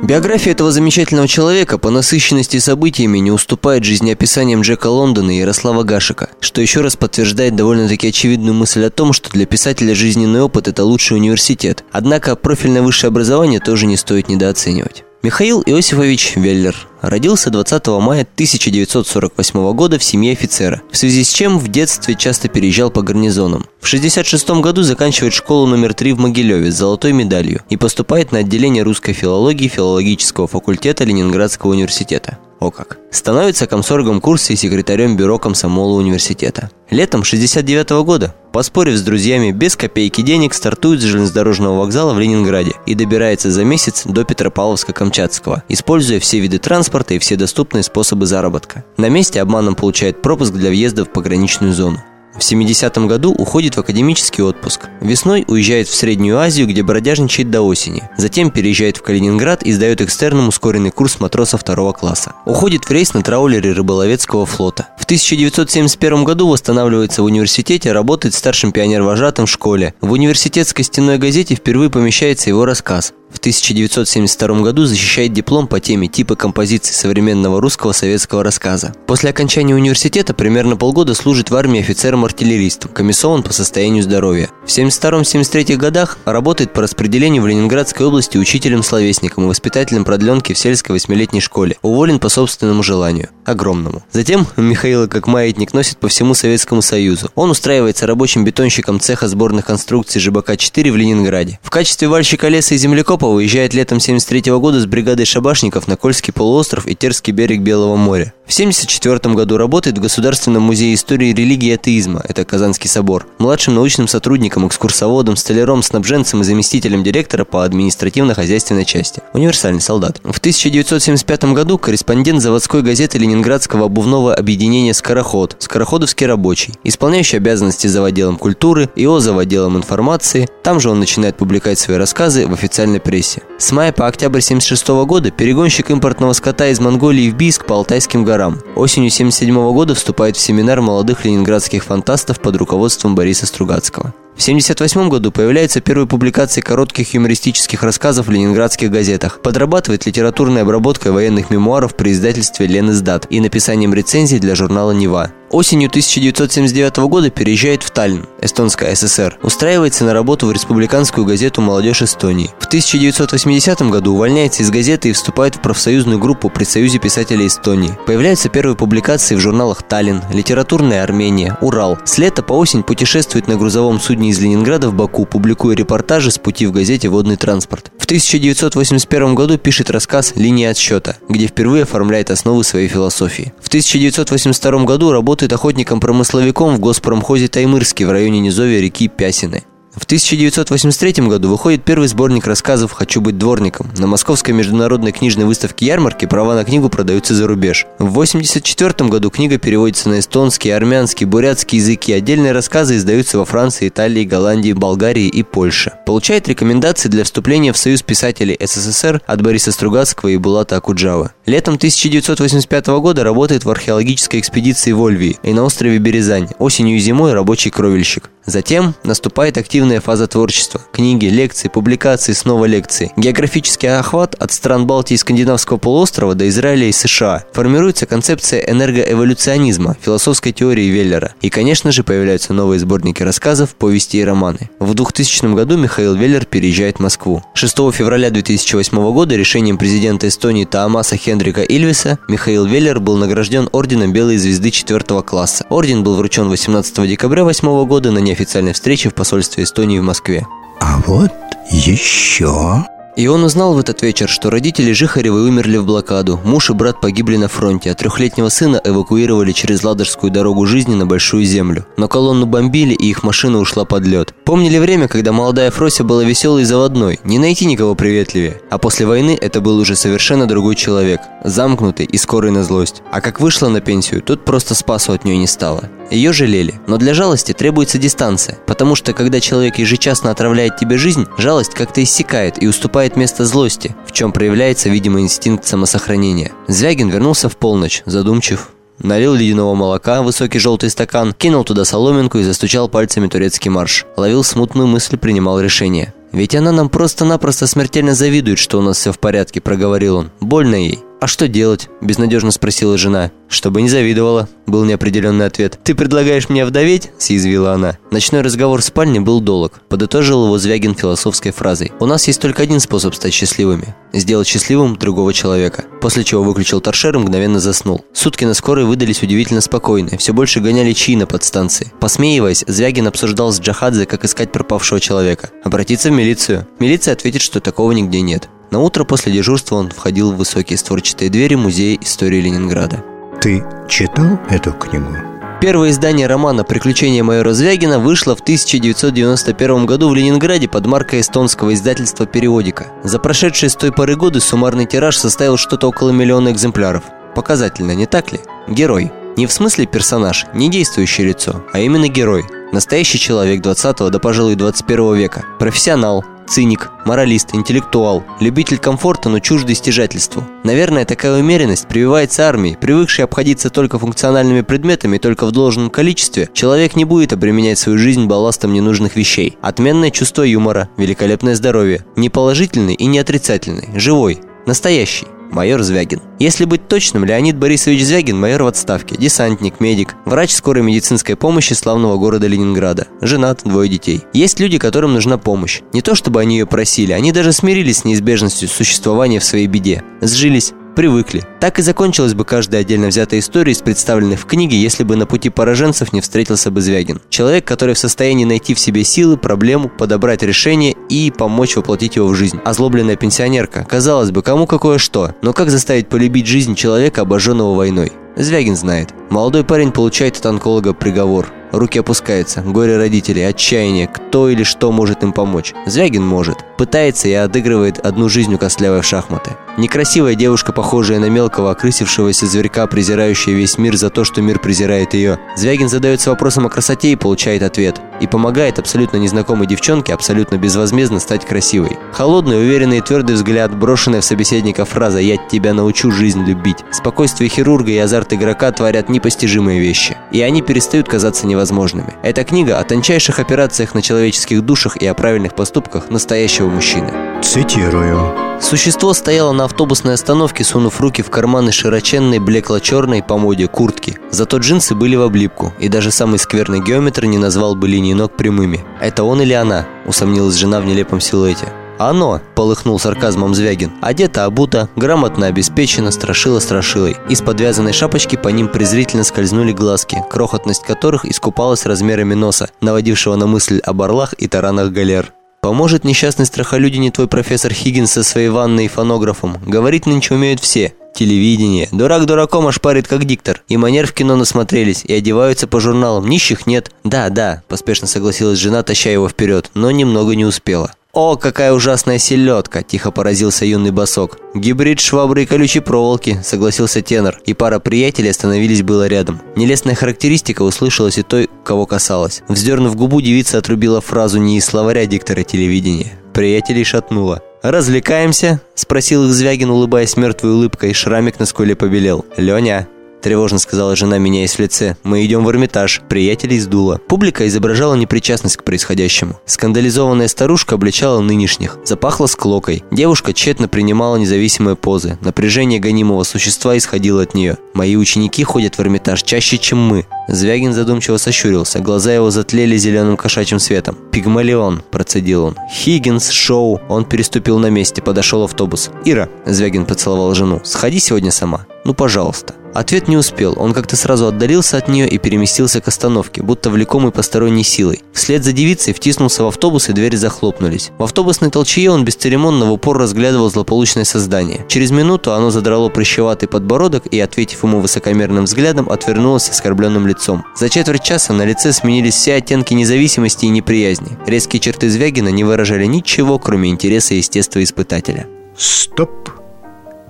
Биография 0.03 0.51
этого 0.51 0.71
замечательного 0.71 1.27
человека 1.27 1.79
по 1.79 1.89
насыщенности 1.89 2.59
событиями 2.59 3.17
не 3.17 3.31
уступает 3.31 3.83
жизнеописаниям 3.83 4.61
Джека 4.61 4.87
Лондона 4.87 5.31
и 5.31 5.39
Ярослава 5.39 5.81
Гашика, 5.81 6.29
что 6.39 6.61
еще 6.61 6.81
раз 6.81 6.95
подтверждает 6.95 7.55
довольно-таки 7.55 8.09
очевидную 8.09 8.53
мысль 8.53 8.85
о 8.85 8.91
том, 8.91 9.11
что 9.13 9.31
для 9.31 9.47
писателя 9.47 9.95
жизненный 9.95 10.41
опыт– 10.41 10.67
это 10.69 10.83
лучший 10.83 11.17
университет. 11.17 11.83
Однако 11.91 12.35
профильное 12.35 12.83
высшее 12.83 13.09
образование 13.09 13.59
тоже 13.59 13.87
не 13.87 13.97
стоит 13.97 14.29
недооценивать. 14.29 15.03
Михаил 15.23 15.61
Иосифович 15.61 16.35
Веллер 16.35 16.75
родился 17.01 17.51
20 17.51 17.87
мая 17.99 18.21
1948 18.21 19.73
года 19.73 19.99
в 19.99 20.03
семье 20.03 20.31
офицера, 20.31 20.81
в 20.91 20.97
связи 20.97 21.23
с 21.23 21.31
чем 21.31 21.59
в 21.59 21.67
детстве 21.67 22.15
часто 22.15 22.47
переезжал 22.47 22.89
по 22.89 23.03
гарнизонам. 23.03 23.67
В 23.79 23.85
1966 23.85 24.61
году 24.61 24.81
заканчивает 24.81 25.33
школу 25.33 25.67
номер 25.67 25.93
3 25.93 26.13
в 26.13 26.19
Могилеве 26.19 26.71
с 26.71 26.75
золотой 26.75 27.13
медалью 27.13 27.61
и 27.69 27.77
поступает 27.77 28.31
на 28.31 28.39
отделение 28.39 28.81
русской 28.81 29.13
филологии 29.13 29.67
филологического 29.67 30.47
факультета 30.47 31.03
Ленинградского 31.03 31.69
университета. 31.69 32.39
О 32.61 32.69
как. 32.69 32.99
Становится 33.09 33.65
комсоргом 33.65 34.21
курса 34.21 34.53
и 34.53 34.55
секретарем 34.55 35.17
бюро 35.17 35.39
комсомола 35.39 35.97
университета. 35.97 36.69
Летом 36.91 37.23
69 37.23 37.89
-го 37.89 38.03
года, 38.03 38.35
поспорив 38.53 38.97
с 38.97 39.01
друзьями, 39.01 39.51
без 39.51 39.75
копейки 39.75 40.21
денег 40.21 40.53
стартует 40.53 41.01
с 41.01 41.05
железнодорожного 41.05 41.79
вокзала 41.79 42.13
в 42.13 42.19
Ленинграде 42.19 42.73
и 42.85 42.93
добирается 42.93 43.49
за 43.49 43.65
месяц 43.65 44.03
до 44.05 44.21
Петропавловска-Камчатского, 44.21 45.63
используя 45.69 46.19
все 46.19 46.39
виды 46.39 46.59
транспорта 46.59 47.15
и 47.15 47.19
все 47.19 47.35
доступные 47.35 47.81
способы 47.81 48.27
заработка. 48.27 48.83
На 48.95 49.09
месте 49.09 49.41
обманом 49.41 49.73
получает 49.73 50.21
пропуск 50.21 50.53
для 50.53 50.69
въезда 50.69 51.03
в 51.03 51.09
пограничную 51.09 51.73
зону. 51.73 51.97
В 52.41 52.43
70-м 52.43 53.07
году 53.07 53.31
уходит 53.37 53.77
в 53.77 53.79
академический 53.81 54.43
отпуск. 54.43 54.89
Весной 54.99 55.45
уезжает 55.47 55.87
в 55.87 55.93
Среднюю 55.93 56.39
Азию, 56.39 56.65
где 56.65 56.81
бродяжничает 56.81 57.51
до 57.51 57.61
осени. 57.61 58.09
Затем 58.17 58.49
переезжает 58.49 58.97
в 58.97 59.03
Калининград 59.03 59.61
и 59.61 59.71
сдает 59.71 60.01
экстерном 60.01 60.47
ускоренный 60.47 60.89
курс 60.89 61.19
матроса 61.19 61.59
второго 61.59 61.93
класса. 61.93 62.33
Уходит 62.47 62.85
в 62.85 62.91
рейс 62.91 63.13
на 63.13 63.21
траулере 63.21 63.73
рыболовецкого 63.73 64.47
флота. 64.47 64.87
В 64.97 65.03
1971 65.03 66.23
году 66.23 66.47
восстанавливается 66.47 67.21
в 67.21 67.25
университете, 67.25 67.91
работает 67.91 68.33
старшим 68.33 68.71
пионер-вожатым 68.71 69.45
в 69.45 69.51
школе. 69.51 69.93
В 70.01 70.11
университетской 70.11 70.83
стенной 70.83 71.19
газете 71.19 71.53
впервые 71.53 71.91
помещается 71.91 72.49
его 72.49 72.65
рассказ 72.65 73.13
в 73.33 73.37
1972 73.37 74.61
году 74.61 74.85
защищает 74.85 75.33
диплом 75.33 75.67
по 75.67 75.79
теме 75.79 76.07
типа 76.07 76.35
композиции 76.35 76.93
современного 76.93 77.61
русского 77.61 77.91
советского 77.91 78.43
рассказа. 78.43 78.93
После 79.07 79.29
окончания 79.29 79.75
университета 79.75 80.33
примерно 80.33 80.77
полгода 80.77 81.13
служит 81.13 81.49
в 81.49 81.55
армии 81.55 81.79
офицером-артиллеристом, 81.79 82.91
комиссован 82.91 83.43
по 83.43 83.53
состоянию 83.53 84.03
здоровья. 84.03 84.49
В 84.65 84.69
1972-1973 84.69 85.77
годах 85.77 86.17
работает 86.25 86.73
по 86.73 86.81
распределению 86.81 87.43
в 87.43 87.47
Ленинградской 87.47 88.05
области 88.05 88.37
учителем-словесником 88.37 89.45
и 89.45 89.47
воспитателем 89.47 90.05
продленки 90.05 90.53
в 90.53 90.57
сельской 90.57 90.93
восьмилетней 90.93 91.41
школе. 91.41 91.77
Уволен 91.81 92.19
по 92.19 92.29
собственному 92.29 92.83
желанию. 92.83 93.29
Огромному. 93.45 94.03
Затем 94.11 94.47
Михаила 94.57 95.07
как 95.07 95.27
маятник 95.27 95.73
носит 95.73 95.97
по 95.97 96.07
всему 96.07 96.33
Советскому 96.33 96.81
Союзу. 96.81 97.29
Он 97.35 97.49
устраивается 97.49 98.07
рабочим 98.07 98.43
бетонщиком 98.43 98.99
цеха 98.99 99.27
сборных 99.27 99.65
конструкций 99.65 100.21
ЖБК-4 100.21 100.91
в 100.91 100.95
Ленинграде. 100.95 101.59
В 101.63 101.69
качестве 101.69 102.07
вальщика 102.07 102.47
леса 102.47 102.75
и 102.75 102.77
землекопа 102.77 103.25
уезжает 103.25 103.73
летом 103.73 103.99
73 103.99 104.51
года 104.53 104.79
с 104.79 104.85
бригадой 104.85 105.25
шабашников 105.25 105.87
на 105.87 105.97
Кольский 105.97 106.33
полуостров 106.33 106.87
и 106.87 106.95
Терский 106.95 107.33
берег 107.33 107.61
Белого 107.61 107.95
моря. 107.95 108.33
В 108.45 108.53
1974 108.53 109.33
году 109.33 109.55
работает 109.55 109.97
в 109.97 110.01
Государственном 110.01 110.63
музее 110.63 110.93
истории 110.93 111.33
религии 111.33 111.69
и 111.69 111.73
атеизма, 111.73 112.21
это 112.27 112.43
Казанский 112.43 112.89
собор, 112.89 113.25
младшим 113.39 113.75
научным 113.75 114.09
сотрудником, 114.09 114.67
экскурсоводом, 114.67 115.37
столяром, 115.37 115.81
снабженцем 115.81 116.41
и 116.41 116.43
заместителем 116.43 117.01
директора 117.01 117.45
по 117.45 117.63
административно-хозяйственной 117.63 118.83
части. 118.83 119.21
Универсальный 119.33 119.79
солдат. 119.79 120.19
В 120.23 120.37
1975 120.37 121.45
году 121.53 121.77
корреспондент 121.77 122.41
заводской 122.41 122.81
газеты 122.81 123.19
Ленинградского 123.31 123.85
обувного 123.85 124.35
объединения 124.35 124.93
«Скороход», 124.93 125.55
«Скороходовский 125.59 126.27
рабочий», 126.27 126.73
исполняющий 126.83 127.37
обязанности 127.37 127.87
заводелом 127.87 128.37
культуры, 128.37 128.89
ИО 128.97 129.19
заводелом 129.19 129.77
информации. 129.77 130.49
Там 130.63 130.81
же 130.81 130.89
он 130.89 130.99
начинает 130.99 131.37
публиковать 131.37 131.79
свои 131.79 131.97
рассказы 131.97 132.45
в 132.45 132.53
официальной 132.53 132.99
прессе. 132.99 133.41
С 133.57 133.71
мая 133.71 133.93
по 133.93 134.05
октябрь 134.07 134.39
1976 134.39 135.05
года 135.07 135.31
перегонщик 135.31 135.91
импортного 135.91 136.33
скота 136.33 136.67
из 136.67 136.81
Монголии 136.81 137.31
в 137.31 137.35
Бийск 137.35 137.65
по 137.65 137.75
Алтайским 137.75 138.25
горам. 138.25 138.59
Осенью 138.75 139.07
1977 139.07 139.73
года 139.73 139.95
вступает 139.95 140.35
в 140.35 140.41
семинар 140.41 140.81
молодых 140.81 141.23
ленинградских 141.23 141.85
фантастов 141.85 142.41
под 142.41 142.57
руководством 142.57 143.15
Бориса 143.15 143.45
Стругацкого. 143.45 144.13
В 144.41 144.43
1978 144.43 145.09
году 145.09 145.31
появляются 145.31 145.81
первые 145.81 146.07
публикации 146.07 146.61
коротких 146.61 147.13
юмористических 147.13 147.83
рассказов 147.83 148.25
в 148.25 148.31
ленинградских 148.31 148.89
газетах. 148.89 149.39
Подрабатывает 149.39 150.07
литературной 150.07 150.63
обработкой 150.63 151.11
военных 151.11 151.51
мемуаров 151.51 151.95
при 151.95 152.11
издательстве 152.11 152.65
«Ленэсдат» 152.65 153.27
и 153.29 153.39
написанием 153.39 153.93
рецензий 153.93 154.39
для 154.39 154.55
журнала 154.55 154.93
«Нева». 154.93 155.31
Осенью 155.51 155.89
1979 155.89 157.09
года 157.09 157.29
переезжает 157.29 157.83
в 157.83 157.91
Таллин, 157.91 158.25
Эстонская 158.41 158.95
ССР. 158.95 159.37
Устраивается 159.43 160.05
на 160.05 160.13
работу 160.13 160.47
в 160.47 160.53
республиканскую 160.53 161.25
газету 161.25 161.59
«Молодежь 161.59 162.01
Эстонии». 162.01 162.51
В 162.57 162.67
1980 162.67 163.81
году 163.89 164.13
увольняется 164.13 164.63
из 164.63 164.69
газеты 164.69 165.09
и 165.09 165.11
вступает 165.11 165.55
в 165.55 165.61
профсоюзную 165.61 166.19
группу 166.19 166.49
при 166.49 166.63
Союзе 166.63 166.99
писателей 166.99 167.47
Эстонии. 167.47 167.97
Появляются 168.07 168.47
первые 168.47 168.77
публикации 168.77 169.35
в 169.35 169.41
журналах 169.41 169.83
«Таллин», 169.83 170.21
«Литературная 170.31 171.03
Армения», 171.03 171.57
«Урал». 171.59 171.97
С 172.05 172.17
лета 172.17 172.43
по 172.43 172.53
осень 172.53 172.83
путешествует 172.83 173.49
на 173.49 173.57
грузовом 173.57 173.99
судне 173.99 174.29
из 174.29 174.39
Ленинграда 174.39 174.89
в 174.89 174.93
Баку, 174.93 175.25
публикуя 175.25 175.75
репортажи 175.75 176.31
с 176.31 176.37
пути 176.37 176.65
в 176.65 176.71
газете 176.71 177.09
«Водный 177.09 177.35
транспорт». 177.35 177.91
В 177.97 178.05
1981 178.05 179.35
году 179.35 179.57
пишет 179.57 179.89
рассказ 179.89 180.31
«Линия 180.35 180.69
отсчета», 180.69 181.17
где 181.27 181.47
впервые 181.47 181.83
оформляет 181.83 182.31
основы 182.31 182.63
своей 182.63 182.87
философии. 182.87 183.51
В 183.61 183.67
1982 183.67 184.85
году 184.85 185.11
работает 185.11 185.40
охотником-промысловиком 185.47 186.75
в 186.75 186.79
госпромхозе 186.79 187.47
Таймырский 187.47 188.05
в 188.05 188.11
районе 188.11 188.39
низовья 188.39 188.79
реки 188.79 189.07
Пясины. 189.07 189.63
В 189.93 190.05
1983 190.05 191.27
году 191.27 191.49
выходит 191.49 191.83
первый 191.83 192.07
сборник 192.07 192.47
рассказов 192.47 192.93
«Хочу 192.93 193.19
быть 193.19 193.37
дворником». 193.37 193.91
На 193.97 194.07
Московской 194.07 194.53
международной 194.53 195.11
книжной 195.11 195.43
выставке 195.43 195.85
ярмарки 195.85 196.25
права 196.25 196.55
на 196.55 196.63
книгу 196.63 196.87
продаются 196.87 197.35
за 197.35 197.45
рубеж. 197.45 197.85
В 197.99 198.07
1984 198.07 199.09
году 199.09 199.29
книга 199.29 199.57
переводится 199.57 200.07
на 200.07 200.19
эстонский, 200.19 200.69
армянский, 200.69 201.25
бурятский 201.25 201.79
языки. 201.79 202.13
Отдельные 202.13 202.53
рассказы 202.53 202.95
издаются 202.95 203.37
во 203.37 203.43
Франции, 203.43 203.89
Италии, 203.89 204.23
Голландии, 204.23 204.71
Болгарии 204.71 205.27
и 205.27 205.43
Польше. 205.43 205.91
Получает 206.05 206.47
рекомендации 206.47 207.09
для 207.09 207.25
вступления 207.25 207.73
в 207.73 207.77
Союз 207.77 208.01
писателей 208.01 208.57
СССР 208.61 209.21
от 209.25 209.41
Бориса 209.41 209.73
Стругацкого 209.73 210.29
и 210.29 210.37
Булата 210.37 210.77
Акуджавы. 210.77 211.31
Летом 211.45 211.75
1985 211.75 212.87
года 212.87 213.25
работает 213.25 213.65
в 213.65 213.69
археологической 213.69 214.39
экспедиции 214.39 214.93
в 214.93 215.01
Ольвии 215.01 215.37
и 215.43 215.53
на 215.53 215.63
острове 215.63 215.97
Березань. 215.97 216.47
Осенью 216.59 216.95
и 216.95 216.99
зимой 216.99 217.33
рабочий 217.33 217.71
кровельщик. 217.71 218.30
Затем 218.45 218.95
наступает 219.03 219.57
активная 219.57 220.01
фаза 220.01 220.27
творчества. 220.27 220.81
Книги, 220.91 221.25
лекции, 221.25 221.67
публикации, 221.67 222.33
снова 222.33 222.65
лекции. 222.65 223.11
Географический 223.15 223.95
охват 223.97 224.35
от 224.35 224.51
стран 224.51 224.87
Балтии 224.87 225.13
и 225.13 225.17
Скандинавского 225.17 225.77
полуострова 225.77 226.35
до 226.35 226.47
Израиля 226.49 226.87
и 226.87 226.91
США. 226.91 227.43
Формируется 227.53 228.05
концепция 228.05 228.61
энергоэволюционизма, 228.61 229.95
философской 230.01 230.51
теории 230.51 230.85
Веллера. 230.85 231.33
И, 231.41 231.49
конечно 231.49 231.91
же, 231.91 232.03
появляются 232.03 232.53
новые 232.53 232.79
сборники 232.79 233.21
рассказов, 233.21 233.75
повести 233.75 234.17
и 234.17 234.23
романы. 234.23 234.69
В 234.79 234.93
2000 234.93 235.53
году 235.53 235.77
Михаил 235.77 236.15
Веллер 236.15 236.45
переезжает 236.45 236.97
в 236.97 237.01
Москву. 237.01 237.43
6 237.53 237.75
февраля 237.93 238.29
2008 238.31 238.97
года 239.13 239.35
решением 239.35 239.77
президента 239.77 240.27
Эстонии 240.27 240.65
Таамаса 240.65 241.15
Хендрика 241.15 241.61
Ильвиса 241.61 242.17
Михаил 242.27 242.65
Веллер 242.65 242.99
был 242.99 243.17
награжден 243.17 243.69
орденом 243.71 244.13
Белой 244.13 244.37
звезды 244.37 244.71
4 244.71 245.21
класса. 245.21 245.65
Орден 245.69 246.03
был 246.03 246.15
вручен 246.15 246.49
18 246.49 247.07
декабря 247.07 247.43
2008 247.43 247.85
года 247.87 248.11
на 248.11 248.19
неофициальной 248.31 248.73
встрече 248.73 249.09
в 249.09 249.13
посольстве 249.13 249.63
Эстонии 249.63 249.99
в 249.99 250.03
Москве. 250.03 250.47
А 250.79 251.01
вот 251.05 251.31
еще... 251.69 252.85
И 253.17 253.27
он 253.27 253.43
узнал 253.43 253.73
в 253.73 253.77
этот 253.77 254.01
вечер, 254.03 254.29
что 254.29 254.49
родители 254.49 254.93
Жихаревой 254.93 255.41
умерли 255.41 255.75
в 255.75 255.85
блокаду, 255.85 256.39
муж 256.45 256.69
и 256.69 256.73
брат 256.73 257.01
погибли 257.01 257.35
на 257.35 257.49
фронте, 257.49 257.91
а 257.91 257.93
трехлетнего 257.93 258.47
сына 258.47 258.79
эвакуировали 258.81 259.51
через 259.51 259.83
Ладожскую 259.83 260.31
дорогу 260.31 260.65
жизни 260.65 260.95
на 260.95 261.05
Большую 261.05 261.43
Землю. 261.43 261.85
Но 261.97 262.07
колонну 262.07 262.45
бомбили, 262.45 262.93
и 262.93 263.09
их 263.09 263.23
машина 263.23 263.59
ушла 263.59 263.83
под 263.83 264.05
лед. 264.05 264.33
Помнили 264.45 264.77
время, 264.77 265.09
когда 265.09 265.33
молодая 265.33 265.71
Фрося 265.71 266.05
была 266.05 266.23
веселой 266.23 266.61
и 266.61 266.65
заводной, 266.65 267.19
не 267.25 267.37
найти 267.37 267.65
никого 267.65 267.95
приветливее. 267.95 268.61
А 268.69 268.77
после 268.77 269.05
войны 269.05 269.37
это 269.39 269.59
был 269.59 269.77
уже 269.77 269.97
совершенно 269.97 270.45
другой 270.45 270.75
человек, 270.75 271.19
замкнутый 271.43 272.05
и 272.05 272.17
скорый 272.17 272.51
на 272.51 272.63
злость. 272.63 273.01
А 273.11 273.19
как 273.19 273.41
вышла 273.41 273.67
на 273.67 273.81
пенсию, 273.81 274.21
тут 274.21 274.45
просто 274.45 274.73
спасу 274.73 275.11
от 275.11 275.25
нее 275.25 275.35
не 275.35 275.47
стало. 275.47 275.89
Ее 276.11 276.33
жалели, 276.33 276.79
но 276.87 276.97
для 276.97 277.13
жалости 277.13 277.53
требуется 277.53 277.97
дистанция, 277.97 278.59
потому 278.67 278.95
что 278.95 279.13
когда 279.13 279.39
человек 279.39 279.79
ежечасно 279.79 280.29
отравляет 280.29 280.75
тебе 280.75 280.97
жизнь, 280.97 281.25
жалость 281.37 281.73
как-то 281.73 282.03
иссякает 282.03 282.61
и 282.61 282.67
уступает 282.67 283.15
место 283.15 283.45
злости, 283.45 283.95
в 284.05 284.11
чем 284.11 284.33
проявляется, 284.33 284.89
видимо, 284.89 285.21
инстинкт 285.21 285.65
самосохранения. 285.65 286.51
Звягин 286.67 287.09
вернулся 287.09 287.47
в 287.47 287.55
полночь, 287.57 288.03
задумчив, 288.05 288.69
Налил 289.03 289.33
ледяного 289.33 289.73
молока 289.73 290.21
в 290.21 290.25
высокий 290.25 290.59
желтый 290.59 290.91
стакан, 290.91 291.33
кинул 291.33 291.63
туда 291.63 291.85
соломинку 291.85 292.37
и 292.37 292.43
застучал 292.43 292.87
пальцами 292.87 293.27
турецкий 293.27 293.71
марш. 293.71 294.05
Ловил 294.15 294.43
смутную 294.43 294.87
мысль, 294.87 295.17
принимал 295.17 295.59
решение. 295.59 296.13
«Ведь 296.31 296.53
она 296.53 296.71
нам 296.71 296.87
просто-напросто 296.87 297.65
смертельно 297.65 298.13
завидует, 298.13 298.59
что 298.59 298.77
у 298.77 298.81
нас 298.83 298.97
все 298.97 299.11
в 299.11 299.17
порядке»,– 299.17 299.59
проговорил 299.61 300.17
он. 300.17 300.31
«Больно 300.39 300.75
ей». 300.75 300.99
«А 301.21 301.27
что 301.27 301.47
делать?»– 301.47 301.87
безнадежно 302.01 302.49
спросила 302.49 302.97
жена. 302.97 303.29
«Чтобы 303.47 303.83
не 303.83 303.89
завидовала»,– 303.89 304.49
был 304.65 304.85
неопределенный 304.85 305.45
ответ. 305.45 305.79
«Ты 305.83 305.93
предлагаешь 305.93 306.49
мне 306.49 306.65
вдоветь?»– 306.65 307.11
съязвила 307.19 307.73
она. 307.73 307.99
Ночной 308.09 308.41
разговор 308.41 308.81
в 308.81 308.83
спальне 308.83 309.21
был 309.21 309.39
долг. 309.39 309.81
Подытожил 309.87 310.45
его 310.45 310.57
Звягин 310.57 310.95
философской 310.95 311.51
фразой. 311.51 311.91
«У 311.99 312.07
нас 312.07 312.25
есть 312.25 312.41
только 312.41 312.63
один 312.63 312.79
способ 312.79 313.13
стать 313.13 313.33
счастливыми– 313.33 313.93
сделать 314.13 314.47
счастливым 314.47 314.95
другого 314.95 315.31
человека». 315.31 315.85
После 316.01 316.23
чего 316.23 316.41
выключил 316.41 316.81
торшер 316.81 317.15
и 317.15 317.19
мгновенно 317.19 317.59
заснул. 317.59 318.03
Сутки 318.13 318.45
на 318.45 318.55
скорой 318.55 318.85
выдались 318.85 319.21
удивительно 319.21 319.61
спокойные. 319.61 320.17
Все 320.17 320.33
больше 320.33 320.59
гоняли 320.59 320.93
чьи 320.93 321.15
на 321.15 321.27
подстанции. 321.27 321.93
Посмеиваясь, 321.99 322.63
Звягин 322.65 323.05
обсуждал 323.05 323.51
с 323.51 323.59
Джахадзе, 323.59 324.07
как 324.07 324.25
искать 324.25 324.51
пропавшего 324.51 324.99
человека. 324.99 325.51
Обратиться 325.63 326.09
в 326.09 326.13
милицию. 326.13 326.67
Милиция 326.79 327.13
ответит, 327.13 327.43
что 327.43 327.59
такого 327.59 327.91
нигде 327.91 328.21
нет. 328.21 328.49
На 328.71 328.79
утро 328.79 329.03
после 329.03 329.33
дежурства 329.33 329.75
он 329.75 329.89
входил 329.89 330.31
в 330.31 330.37
высокие 330.37 330.77
створчатые 330.77 331.29
двери 331.29 331.55
Музея 331.55 331.97
истории 331.99 332.39
Ленинграда. 332.39 333.03
Ты 333.41 333.65
читал 333.89 334.39
эту 334.49 334.71
книгу? 334.71 335.13
Первое 335.59 335.89
издание 335.89 336.25
романа 336.25 336.63
«Приключения 336.63 337.21
майора 337.21 337.51
Звягина» 337.51 337.99
вышло 337.99 338.33
в 338.33 338.39
1991 338.39 339.85
году 339.85 340.07
в 340.07 340.15
Ленинграде 340.15 340.69
под 340.69 340.85
маркой 340.85 341.19
эстонского 341.19 341.73
издательства 341.73 342.25
«Периодика». 342.25 342.87
За 343.03 343.19
прошедшие 343.19 343.69
с 343.69 343.75
той 343.75 343.91
поры 343.91 344.15
годы 344.15 344.39
суммарный 344.39 344.85
тираж 344.85 345.17
составил 345.17 345.57
что-то 345.57 345.89
около 345.89 346.11
миллиона 346.11 346.49
экземпляров. 346.49 347.03
Показательно, 347.35 347.93
не 347.93 348.05
так 348.05 348.31
ли? 348.31 348.39
Герой. 348.69 349.11
Не 349.35 349.47
в 349.47 349.51
смысле 349.51 349.85
персонаж, 349.85 350.45
не 350.53 350.69
действующее 350.69 351.27
лицо, 351.27 351.61
а 351.73 351.79
именно 351.79 352.07
герой. 352.07 352.45
Настоящий 352.71 353.19
человек 353.19 353.61
20 353.61 353.97
до, 353.97 354.19
пожалуй, 354.19 354.55
21 354.55 355.15
века. 355.15 355.43
Профессионал, 355.59 356.23
циник, 356.51 356.91
моралист, 357.05 357.55
интеллектуал, 357.55 358.23
любитель 358.39 358.77
комфорта, 358.77 359.29
но 359.29 359.39
чуждый 359.39 359.75
стяжательству. 359.75 360.43
Наверное, 360.63 361.05
такая 361.05 361.39
умеренность 361.39 361.87
прививается 361.87 362.47
армией, 362.47 362.75
привыкшей 362.75 363.23
обходиться 363.23 363.69
только 363.69 363.97
функциональными 363.97 364.61
предметами 364.61 365.17
только 365.17 365.45
в 365.45 365.51
должном 365.51 365.89
количестве, 365.89 366.49
человек 366.53 366.95
не 366.95 367.05
будет 367.05 367.33
обременять 367.33 367.79
свою 367.79 367.97
жизнь 367.97 368.25
балластом 368.25 368.73
ненужных 368.73 369.15
вещей. 369.15 369.57
Отменное 369.61 370.11
чувство 370.11 370.43
юмора, 370.43 370.89
великолепное 370.97 371.55
здоровье, 371.55 372.05
не 372.15 372.29
положительный 372.29 372.93
и 372.93 373.05
не 373.05 373.19
отрицательный, 373.19 373.89
живой, 373.97 374.41
настоящий 374.65 375.27
майор 375.51 375.81
Звягин. 375.83 376.21
Если 376.39 376.65
быть 376.65 376.87
точным, 376.87 377.25
Леонид 377.25 377.57
Борисович 377.57 378.03
Звягин– 378.03 378.39
майор 378.39 378.63
в 378.63 378.67
отставке, 378.67 379.15
десантник, 379.17 379.79
медик, 379.79 380.15
врач 380.25 380.51
скорой 380.51 380.83
медицинской 380.83 381.35
помощи 381.35 381.73
славного 381.73 382.17
города 382.17 382.47
Ленинграда. 382.47 383.07
Женат, 383.21 383.61
двое 383.63 383.89
детей. 383.89 384.21
Есть 384.33 384.59
люди, 384.59 384.77
которым 384.77 385.13
нужна 385.13 385.37
помощь. 385.37 385.81
Не 385.93 386.01
то 386.01 386.15
чтобы 386.15 386.41
они 386.41 386.57
ее 386.57 386.65
просили, 386.65 387.11
они 387.11 387.31
даже 387.31 387.51
смирились 387.53 387.99
с 387.99 388.05
неизбежностью 388.05 388.67
существования 388.67 389.39
в 389.39 389.43
своей 389.43 389.67
беде. 389.67 390.03
Сжились, 390.21 390.73
Привыкли. 390.95 391.43
Так 391.61 391.79
и 391.79 391.81
закончилась 391.81 392.33
бы 392.33 392.43
каждая 392.43 392.81
отдельно 392.81 393.07
взятая 393.07 393.39
история 393.39 393.71
из 393.71 393.81
представленных 393.81 394.41
в 394.41 394.45
книге, 394.45 394.77
если 394.77 395.03
бы 395.03 395.15
на 395.15 395.25
пути 395.25 395.49
пораженцев 395.49 396.11
не 396.11 396.19
встретился 396.19 396.69
бы 396.69 396.81
Звягин. 396.81 397.21
Человек, 397.29 397.65
который 397.65 397.95
в 397.95 397.99
состоянии 397.99 398.43
найти 398.43 398.73
в 398.73 398.79
себе 398.79 399.03
силы, 399.05 399.37
проблему, 399.37 399.89
подобрать 399.89 400.43
решение 400.43 400.95
и 401.09 401.31
помочь 401.31 401.77
воплотить 401.77 402.17
его 402.17 402.27
в 402.27 402.35
жизнь. 402.35 402.59
Озлобленная 402.65 403.15
пенсионерка. 403.15 403.85
Казалось 403.89 404.31
бы, 404.31 404.41
кому 404.41 404.67
какое 404.67 404.97
что, 404.97 405.33
но 405.41 405.53
как 405.53 405.69
заставить 405.69 406.09
полюбить 406.09 406.47
жизнь 406.47 406.75
человека, 406.75 407.21
обожженного 407.21 407.73
войной? 407.75 408.11
Звягин 408.35 408.75
знает. 408.75 409.13
Молодой 409.29 409.63
парень 409.63 409.91
получает 409.91 410.37
от 410.37 410.45
онколога 410.45 410.93
приговор. 410.93 411.51
Руки 411.71 411.99
опускаются. 411.99 412.61
Горе 412.61 412.97
родителей, 412.97 413.43
отчаяние. 413.43 414.07
Кто 414.07 414.49
или 414.49 414.63
что 414.63 414.91
может 414.91 415.23
им 415.23 415.31
помочь? 415.31 415.73
Звягин 415.85 416.25
может. 416.25 416.57
Пытается 416.77 417.29
и 417.29 417.33
отыгрывает 417.33 417.99
одну 417.99 418.27
жизнь 418.27 418.53
у 418.53 418.57
Костлявой 418.57 419.01
в 419.01 419.05
шахматы. 419.05 419.51
Некрасивая 419.77 420.35
девушка, 420.35 420.73
похожая 420.73 421.19
на 421.19 421.29
мелкого, 421.29 421.71
окрысившегося 421.71 422.45
зверька, 422.45 422.87
презирающая 422.87 423.53
весь 423.53 423.77
мир 423.77 423.95
за 423.95 424.09
то, 424.09 424.25
что 424.25 424.41
мир 424.41 424.59
презирает 424.59 425.13
ее. 425.13 425.39
Звягин 425.55 425.87
задается 425.87 426.29
вопросом 426.29 426.65
о 426.65 426.69
красоте 426.69 427.11
и 427.11 427.15
получает 427.15 427.63
ответ. 427.63 428.01
И 428.21 428.27
помогает 428.27 428.79
абсолютно 428.79 429.17
незнакомой 429.17 429.67
девчонке 429.67 430.13
абсолютно 430.13 430.57
безвозмездно 430.57 431.19
стать 431.19 431.45
красивой. 431.45 431.97
Холодный, 432.13 432.59
уверенный 432.59 432.99
и 432.99 433.01
твердый 433.01 433.35
взгляд, 433.35 433.75
брошенная 433.75 434.21
в 434.21 434.25
собеседника 434.25 434.85
фраза 434.85 435.19
«Я 435.19 435.37
тебя 435.37 435.73
научу 435.73 436.11
жизнь 436.11 436.43
любить». 436.43 436.77
Спокойствие 436.91 437.49
хирурга 437.49 437.91
и 437.91 437.97
азарт 437.97 438.33
игрока 438.33 438.71
творят 438.71 439.09
непостижимые 439.09 439.79
вещи. 439.79 440.15
И 440.31 440.41
они 440.41 440.61
перестают 440.61 441.09
казаться 441.09 441.47
невозможными. 441.47 442.13
Эта 442.21 442.43
книга 442.43 442.79
о 442.79 442.83
тончайших 442.83 443.39
операциях 443.39 443.95
на 443.95 444.01
человеческих 444.01 444.61
душах 444.61 444.97
и 444.97 445.07
о 445.07 445.15
правильных 445.15 445.55
поступках 445.55 446.09
настоящего 446.09 446.69
мужчины. 446.69 447.30
Цитирую. 447.41 448.59
Существо 448.61 449.13
стояло 449.13 449.51
на 449.51 449.65
автобусной 449.65 450.13
остановке, 450.13 450.63
сунув 450.63 451.01
руки 451.01 451.23
в 451.23 451.31
карманы 451.31 451.71
широченной 451.71 452.37
блекло-черной 452.37 453.23
по 453.23 453.37
моде 453.37 453.67
куртки. 453.67 454.19
Зато 454.29 454.57
джинсы 454.57 454.93
были 454.93 455.15
в 455.15 455.23
облипку, 455.23 455.73
и 455.79 455.89
даже 455.89 456.11
самый 456.11 456.37
скверный 456.37 456.79
геометр 456.79 457.25
не 457.25 457.39
назвал 457.39 457.75
бы 457.75 457.87
линии 457.87 458.13
ног 458.13 458.37
прямыми. 458.37 458.85
«Это 459.01 459.23
он 459.23 459.41
или 459.41 459.53
она?»– 459.53 459.87
усомнилась 460.05 460.55
жена 460.55 460.79
в 460.79 460.85
нелепом 460.85 461.19
силуэте. 461.19 461.73
«Оно!»– 461.97 462.41
полыхнул 462.55 462.99
сарказмом 462.99 463.55
Звягин. 463.55 463.91
Одета, 464.01 464.45
обута, 464.45 464.89
грамотно 464.95 465.47
обеспечена, 465.47 466.11
страшила 466.11 466.59
страшилой. 466.59 467.17
Из 467.29 467.41
подвязанной 467.41 467.93
шапочки 467.93 468.35
по 468.35 468.49
ним 468.49 468.67
презрительно 468.67 469.23
скользнули 469.23 469.71
глазки, 469.71 470.23
крохотность 470.29 470.83
которых 470.83 471.25
искупалась 471.25 471.85
размерами 471.85 472.35
носа, 472.35 472.69
наводившего 472.81 473.35
на 473.35 473.47
мысль 473.47 473.79
об 473.79 474.01
орлах 474.01 474.33
и 474.33 474.47
таранах 474.47 474.91
галер. 474.91 475.33
Поможет 475.61 476.03
несчастный 476.03 476.47
страхолюдине 476.47 477.11
твой 477.11 477.27
профессор 477.27 477.71
Хиггинс 477.71 478.11
со 478.11 478.23
своей 478.23 478.49
ванной 478.49 478.85
и 478.85 478.87
фонографом. 478.87 479.59
Говорить 479.63 480.07
нынче 480.07 480.33
умеют 480.33 480.59
все. 480.59 480.95
Телевидение. 481.13 481.87
Дурак 481.91 482.25
дураком 482.25 482.65
ошпарит 482.65 483.07
как 483.07 483.25
диктор. 483.25 483.61
И 483.67 483.77
манер 483.77 484.07
в 484.07 484.13
кино 484.13 484.35
насмотрелись, 484.35 485.03
и 485.05 485.13
одеваются 485.13 485.67
по 485.67 485.79
журналам. 485.79 486.27
Нищих 486.27 486.65
нет. 486.65 486.89
Да, 487.03 487.29
да, 487.29 487.61
поспешно 487.67 488.07
согласилась 488.07 488.57
жена, 488.57 488.81
таща 488.81 489.11
его 489.11 489.29
вперед, 489.29 489.69
но 489.75 489.91
немного 489.91 490.35
не 490.35 490.45
успела. 490.45 490.95
«О, 491.13 491.35
какая 491.35 491.73
ужасная 491.73 492.19
селедка!»– 492.19 492.83
тихо 492.87 493.11
поразился 493.11 493.65
юный 493.65 493.91
босок. 493.91 494.37
«Гибрид 494.55 495.01
швабры 495.01 495.43
и 495.43 495.45
колючей 495.45 495.81
проволоки»,– 495.81 496.39
согласился 496.43 497.01
тенор, 497.01 497.37
и 497.45 497.53
пара 497.53 497.79
приятелей 497.79 498.29
остановились 498.29 498.81
было 498.81 499.07
рядом. 499.07 499.41
Нелестная 499.57 499.95
характеристика 499.95 500.61
услышалась 500.61 501.17
и 501.17 501.23
той, 501.23 501.49
кого 501.65 501.85
касалась. 501.85 502.43
Вздернув 502.47 502.95
губу, 502.95 503.19
девица 503.19 503.57
отрубила 503.57 503.99
фразу 503.99 504.39
не 504.39 504.57
из 504.57 504.65
словаря 504.65 505.05
диктора 505.05 505.43
телевидения. 505.43 506.13
Приятелей 506.33 506.85
шатнула. 506.85 507.41
«Развлекаемся?»– 507.61 508.61
спросил 508.75 509.25
их 509.27 509.33
Звягин, 509.33 509.69
улыбаясь 509.69 510.15
мертвой 510.15 510.53
улыбкой, 510.53 510.93
шрамик 510.93 511.39
на 511.39 511.45
скуле 511.45 511.75
побелел. 511.75 512.25
«Леня, 512.37 512.87
Тревожно 513.21 513.59
сказала 513.59 513.95
жена, 513.95 514.17
меняясь 514.17 514.55
в 514.55 514.59
лице. 514.59 514.95
«Мы 515.03 515.25
идем 515.25 515.45
в 515.45 515.49
Эрмитаж. 515.51 516.01
Приятелей 516.09 516.59
сдуло». 516.59 516.99
Публика 517.07 517.47
изображала 517.47 517.93
непричастность 517.95 518.57
к 518.57 518.63
происходящему. 518.63 519.39
Скандализованная 519.45 520.27
старушка 520.27 520.75
обличала 520.75 521.21
нынешних. 521.21 521.77
Запахло 521.85 522.25
склокой. 522.25 522.83
Девушка 522.91 523.33
тщетно 523.33 523.67
принимала 523.67 524.15
независимые 524.15 524.75
позы. 524.75 525.19
Напряжение 525.21 525.79
гонимого 525.79 526.23
существа 526.23 526.77
исходило 526.77 527.21
от 527.21 527.35
нее. 527.35 527.57
«Мои 527.73 527.95
ученики 527.95 528.43
ходят 528.43 528.77
в 528.77 528.81
Эрмитаж 528.81 529.21
чаще, 529.21 529.57
чем 529.57 529.79
мы». 529.79 530.07
Звягин 530.27 530.73
задумчиво 530.73 531.17
сощурился. 531.17 531.79
Глаза 531.79 532.13
его 532.13 532.31
затлели 532.31 532.77
зеленым 532.77 533.17
кошачьим 533.17 533.59
светом. 533.59 533.97
«Пигмалион»,– 534.11 534.81
процедил 534.91 535.45
он. 535.45 535.57
«Хиггинс, 535.71 536.29
Шоу». 536.29 536.81
Он 536.89 537.05
переступил 537.05 537.59
на 537.59 537.69
месте, 537.69 538.01
подошел 538.01 538.43
автобус. 538.43 538.89
«Ира»,– 539.05 539.29
Звягин 539.45 539.85
поцеловал 539.85 540.33
жену,– 540.33 540.61
«сходи 540.63 540.99
сегодня 540.99 541.31
сама». 541.31 541.67
«Ну, 541.83 541.93
пожалуйста». 541.93 542.55
Ответ 542.73 543.07
не 543.07 543.17
успел, 543.17 543.55
он 543.57 543.73
как-то 543.73 543.95
сразу 543.95 544.27
отдалился 544.27 544.77
от 544.77 544.87
нее 544.87 545.07
и 545.07 545.17
переместился 545.17 545.81
к 545.81 545.87
остановке, 545.87 546.41
будто 546.41 546.69
влекомый 546.69 547.11
посторонней 547.11 547.63
силой. 547.63 548.01
Вслед 548.13 548.43
за 548.43 548.53
девицей 548.53 548.93
втиснулся 548.93 549.43
в 549.43 549.47
автобус 549.47 549.89
и 549.89 549.93
двери 549.93 550.15
захлопнулись. 550.15 550.91
В 550.97 551.03
автобусной 551.03 551.49
толчее 551.49 551.91
он 551.91 552.05
бесцеремонно 552.05 552.65
в 552.65 552.71
упор 552.71 552.97
разглядывал 552.97 553.49
злополучное 553.49 554.05
создание. 554.05 554.65
Через 554.69 554.91
минуту 554.91 555.33
оно 555.33 555.51
задрало 555.51 555.89
прыщеватый 555.89 556.47
подбородок 556.47 557.07
и, 557.07 557.19
ответив 557.19 557.63
ему 557.63 557.79
высокомерным 557.79 558.45
взглядом, 558.45 558.89
отвернулось 558.89 559.49
оскорбленным 559.49 560.07
лицом. 560.07 560.45
За 560.55 560.69
четверть 560.69 561.03
часа 561.03 561.33
на 561.33 561.45
лице 561.45 561.73
сменились 561.73 562.15
все 562.15 562.35
оттенки 562.35 562.73
независимости 562.73 563.45
и 563.45 563.49
неприязни. 563.49 564.17
Резкие 564.25 564.59
черты 564.59 564.89
Звягина 564.89 565.29
не 565.29 565.43
выражали 565.43 565.85
ничего, 565.85 566.39
кроме 566.39 566.69
интереса 566.69 567.15
естествоиспытателя. 567.15 568.27
Стоп. 568.57 569.29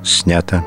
Снято. 0.03 0.63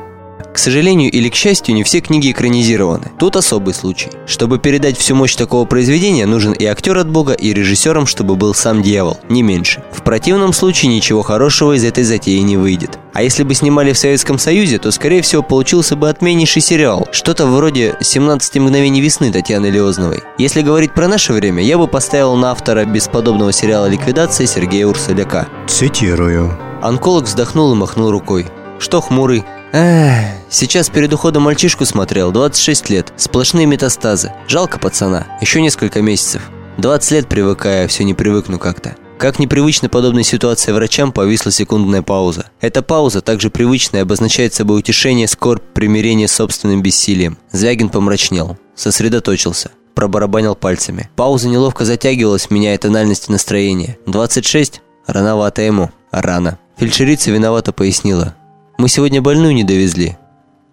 К 0.55 0.57
сожалению 0.57 1.11
или 1.11 1.27
к 1.27 1.35
счастью, 1.35 1.75
не 1.75 1.83
все 1.83 1.99
книги 1.99 2.31
экранизированы. 2.31 3.11
Тут 3.19 3.35
особый 3.35 3.73
случай. 3.73 4.07
Чтобы 4.25 4.57
передать 4.57 4.97
всю 4.97 5.13
мощь 5.13 5.35
такого 5.35 5.65
произведения, 5.65 6.25
нужен 6.25 6.53
и 6.53 6.63
актер 6.63 6.97
от 6.97 7.09
бога, 7.09 7.33
и 7.33 7.53
режиссером, 7.53 8.05
чтобы 8.05 8.37
был 8.37 8.53
сам 8.53 8.81
дьявол, 8.81 9.19
не 9.27 9.43
меньше. 9.43 9.83
В 9.91 10.01
противном 10.01 10.53
случае 10.53 10.95
ничего 10.95 11.23
хорошего 11.23 11.73
из 11.73 11.83
этой 11.83 12.05
затеи 12.05 12.37
не 12.37 12.55
выйдет. 12.55 12.97
А 13.13 13.21
если 13.21 13.43
бы 13.43 13.53
снимали 13.53 13.91
в 13.91 13.97
Советском 13.97 14.39
Союзе, 14.39 14.77
то, 14.77 14.91
скорее 14.91 15.21
всего, 15.21 15.43
получился 15.43 15.97
бы 15.97 16.07
отменнейший 16.07 16.61
сериал. 16.61 17.05
Что-то 17.11 17.47
вроде 17.47 17.97
«17 17.99 18.61
мгновений 18.61 19.01
весны» 19.01 19.33
Татьяны 19.33 19.65
Леозновой. 19.65 20.23
Если 20.37 20.61
говорить 20.61 20.93
про 20.93 21.09
наше 21.09 21.33
время, 21.33 21.61
я 21.63 21.77
бы 21.77 21.89
поставил 21.89 22.33
на 22.37 22.51
автора 22.51 22.85
бесподобного 22.85 23.51
сериала 23.51 23.87
«Ликвидация» 23.87 24.47
Сергея 24.47 24.87
Урсуляка. 24.87 25.49
Цитирую. 25.67 26.57
Онколог 26.81 27.25
вздохнул 27.25 27.73
и 27.73 27.75
махнул 27.75 28.09
рукой. 28.09 28.47
Что 28.79 29.01
хмурый? 29.01 29.43
Эх, 29.77 30.27
сейчас 30.49 30.89
перед 30.89 31.11
уходом 31.11 31.43
мальчишку 31.43 31.85
смотрел, 31.85 32.31
26 32.31 32.89
лет, 32.91 33.11
сплошные 33.17 33.65
метастазы. 33.65 34.31
Жалко 34.47 34.79
пацана, 34.79 35.27
еще 35.41 35.61
несколько 35.61 36.01
месяцев. 36.01 36.43
20 36.77 37.11
лет 37.11 37.27
привыкая, 37.27 37.85
все 37.89 38.05
не 38.05 38.13
привыкну 38.13 38.57
как-то. 38.57 38.95
Как 39.17 39.37
непривычно 39.37 39.89
подобной 39.89 40.23
ситуации 40.23 40.71
врачам, 40.71 41.11
повисла 41.11 41.51
секундная 41.51 42.03
пауза. 42.03 42.45
Эта 42.61 42.81
пауза, 42.81 43.19
также 43.19 43.49
привычная, 43.49 44.03
обозначает 44.03 44.53
собой 44.53 44.79
утешение, 44.79 45.27
скорбь, 45.27 45.61
примирение 45.73 46.29
с 46.29 46.35
собственным 46.35 46.81
бессилием. 46.81 47.37
Звягин 47.51 47.89
помрачнел, 47.89 48.57
сосредоточился, 48.75 49.71
пробарабанил 49.93 50.55
пальцами. 50.55 51.09
Пауза 51.17 51.49
неловко 51.49 51.83
затягивалась, 51.83 52.49
меняя 52.49 52.77
тональность 52.77 53.27
и 53.27 53.31
настроение. 53.33 53.97
26? 54.05 54.81
Рановато 55.05 55.63
ему. 55.63 55.91
Рано. 56.11 56.59
Фельдшерица 56.77 57.31
виновато 57.31 57.73
пояснила. 57.73 58.35
Мы 58.77 58.89
сегодня 58.89 59.21
больную 59.21 59.53
не 59.53 59.63
довезли». 59.63 60.17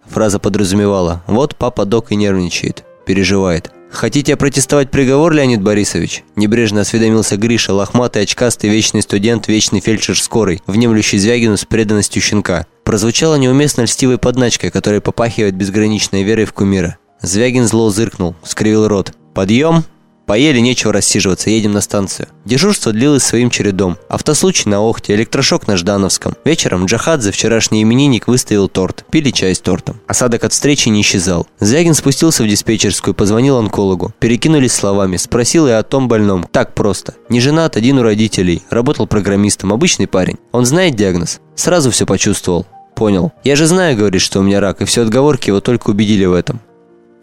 Фраза 0.05 0.39
подразумевала 0.39 1.23
«Вот 1.27 1.55
папа 1.55 1.85
док 1.85 2.11
и 2.11 2.15
нервничает, 2.15 2.83
переживает». 3.05 3.71
«Хотите 3.93 4.33
опротестовать 4.33 4.89
приговор, 4.89 5.33
Леонид 5.33 5.61
Борисович?» 5.61 6.23
Небрежно 6.35 6.81
осведомился 6.81 7.37
Гриша, 7.37 7.73
лохматый, 7.73 8.23
очкастый, 8.23 8.71
вечный 8.71 9.03
студент, 9.03 9.47
вечный 9.47 9.81
фельдшер 9.81 10.19
скорой, 10.19 10.61
внемлющий 10.65 11.19
Звягину 11.19 11.57
с 11.57 11.65
преданностью 11.65 12.19
щенка. 12.19 12.65
Прозвучало 12.85 13.35
неуместно 13.35 13.83
льстивой 13.83 14.17
подначкой, 14.17 14.71
которая 14.71 14.99
попахивает 14.99 15.55
безграничной 15.55 16.23
верой 16.23 16.45
в 16.45 16.53
кумира. 16.53 16.97
Звягин 17.21 17.67
зло 17.67 17.91
зыркнул, 17.91 18.35
скривил 18.43 18.87
рот. 18.87 19.13
«Подъем!» 19.35 19.83
Поели, 20.25 20.59
нечего 20.59 20.93
рассиживаться, 20.93 21.49
едем 21.49 21.73
на 21.73 21.81
станцию. 21.81 22.29
Дежурство 22.45 22.93
длилось 22.93 23.23
своим 23.23 23.49
чередом. 23.49 23.97
Автослучай 24.07 24.69
на 24.71 24.79
Охте, 24.79 25.15
электрошок 25.15 25.67
на 25.67 25.75
Ждановском. 25.75 26.35
Вечером 26.45 26.85
Джахадзе, 26.85 27.31
вчерашний 27.31 27.83
именинник, 27.83 28.27
выставил 28.27 28.69
торт. 28.69 29.05
Пили 29.11 29.31
чай 29.31 29.53
с 29.53 29.59
тортом. 29.59 29.99
Осадок 30.07 30.45
от 30.45 30.53
встречи 30.53 30.87
не 30.87 31.01
исчезал. 31.01 31.47
Звягин 31.59 31.93
спустился 31.93 32.43
в 32.43 32.47
диспетчерскую, 32.47 33.13
позвонил 33.13 33.57
онкологу. 33.57 34.13
Перекинулись 34.19 34.73
словами, 34.73 35.17
спросил 35.17 35.67
и 35.67 35.71
о 35.71 35.83
том 35.83 36.07
больном. 36.07 36.47
Так 36.51 36.73
просто. 36.73 37.15
Не 37.27 37.41
женат, 37.41 37.75
один 37.75 37.99
у 37.99 38.03
родителей. 38.03 38.63
Работал 38.69 39.07
программистом, 39.07 39.73
обычный 39.73 40.07
парень. 40.07 40.37
Он 40.53 40.65
знает 40.65 40.95
диагноз? 40.95 41.41
Сразу 41.55 41.91
все 41.91 42.05
почувствовал. 42.05 42.65
Понял. 42.95 43.33
Я 43.43 43.55
же 43.55 43.65
знаю, 43.65 43.97
говорит, 43.97 44.21
что 44.21 44.39
у 44.39 44.43
меня 44.43 44.61
рак, 44.61 44.81
и 44.81 44.85
все 44.85 45.01
отговорки 45.01 45.49
его 45.49 45.59
только 45.59 45.89
убедили 45.89 46.25
в 46.25 46.33
этом. 46.33 46.61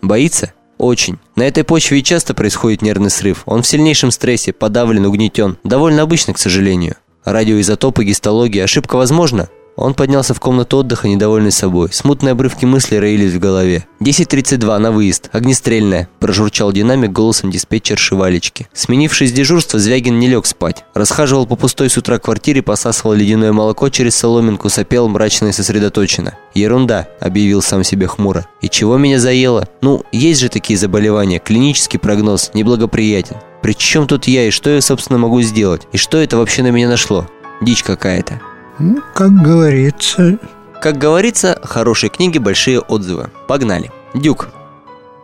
Боится? 0.02 0.52
Очень. 0.80 1.18
На 1.36 1.42
этой 1.42 1.62
почве 1.62 2.02
часто 2.02 2.32
происходит 2.32 2.80
нервный 2.80 3.10
срыв. 3.10 3.42
Он 3.44 3.60
в 3.60 3.66
сильнейшем 3.66 4.10
стрессе, 4.10 4.54
подавлен, 4.54 5.04
угнетен. 5.04 5.58
Довольно 5.62 6.00
обычно, 6.00 6.32
к 6.32 6.38
сожалению. 6.38 6.94
Радиоизотопы, 7.22 8.02
гистология. 8.02 8.64
Ошибка 8.64 8.96
возможна? 8.96 9.50
Он 9.80 9.94
поднялся 9.94 10.34
в 10.34 10.40
комнату 10.40 10.76
отдыха, 10.76 11.08
недовольный 11.08 11.50
собой. 11.50 11.88
Смутные 11.90 12.32
обрывки 12.32 12.66
мыслей 12.66 12.98
роились 12.98 13.32
в 13.32 13.38
голове. 13.38 13.86
«10.32, 14.00 14.78
на 14.78 14.92
выезд. 14.92 15.30
Огнестрельная»,– 15.32 16.08
прожурчал 16.20 16.70
динамик 16.70 17.12
голосом 17.12 17.50
диспетчерши 17.50 18.14
Валечки. 18.14 18.68
Сменившись 18.74 19.32
дежурство, 19.32 19.78
Звягин 19.78 20.18
не 20.18 20.28
лег 20.28 20.44
спать. 20.44 20.84
Расхаживал 20.92 21.46
по 21.46 21.56
пустой 21.56 21.88
с 21.88 21.96
утра 21.96 22.18
квартире, 22.18 22.60
посасывал 22.60 23.14
ледяное 23.14 23.52
молоко 23.52 23.88
через 23.88 24.16
соломинку, 24.16 24.68
сопел 24.68 25.08
мрачно 25.08 25.48
и 25.48 25.52
сосредоточенно. 25.52 26.34
«Ерунда»,– 26.52 27.08
объявил 27.20 27.62
сам 27.62 27.82
себе 27.82 28.06
хмуро. 28.06 28.46
«И 28.60 28.68
чего 28.68 28.98
меня 28.98 29.18
заело? 29.18 29.66
Ну, 29.80 30.04
есть 30.12 30.40
же 30.40 30.50
такие 30.50 30.78
заболевания. 30.78 31.38
Клинический 31.38 31.98
прогноз 31.98 32.50
неблагоприятен. 32.52 33.36
При 33.62 33.72
чем 33.72 34.06
тут 34.06 34.28
я 34.28 34.46
и 34.46 34.50
что 34.50 34.68
я, 34.68 34.82
собственно, 34.82 35.18
могу 35.18 35.40
сделать? 35.40 35.88
И 35.92 35.96
что 35.96 36.18
это 36.18 36.36
вообще 36.36 36.62
на 36.62 36.70
меня 36.70 36.88
нашло? 36.90 37.26
Дичь 37.62 37.82
какая-то». 37.82 38.42
Ну, 38.80 39.02
как 39.14 39.30
говорится... 39.42 40.38
Как 40.80 40.96
говорится, 40.96 41.60
хорошие 41.62 42.08
книги, 42.08 42.38
большие 42.38 42.80
отзывы. 42.80 43.30
Погнали. 43.46 43.92
Дюк. 44.14 44.48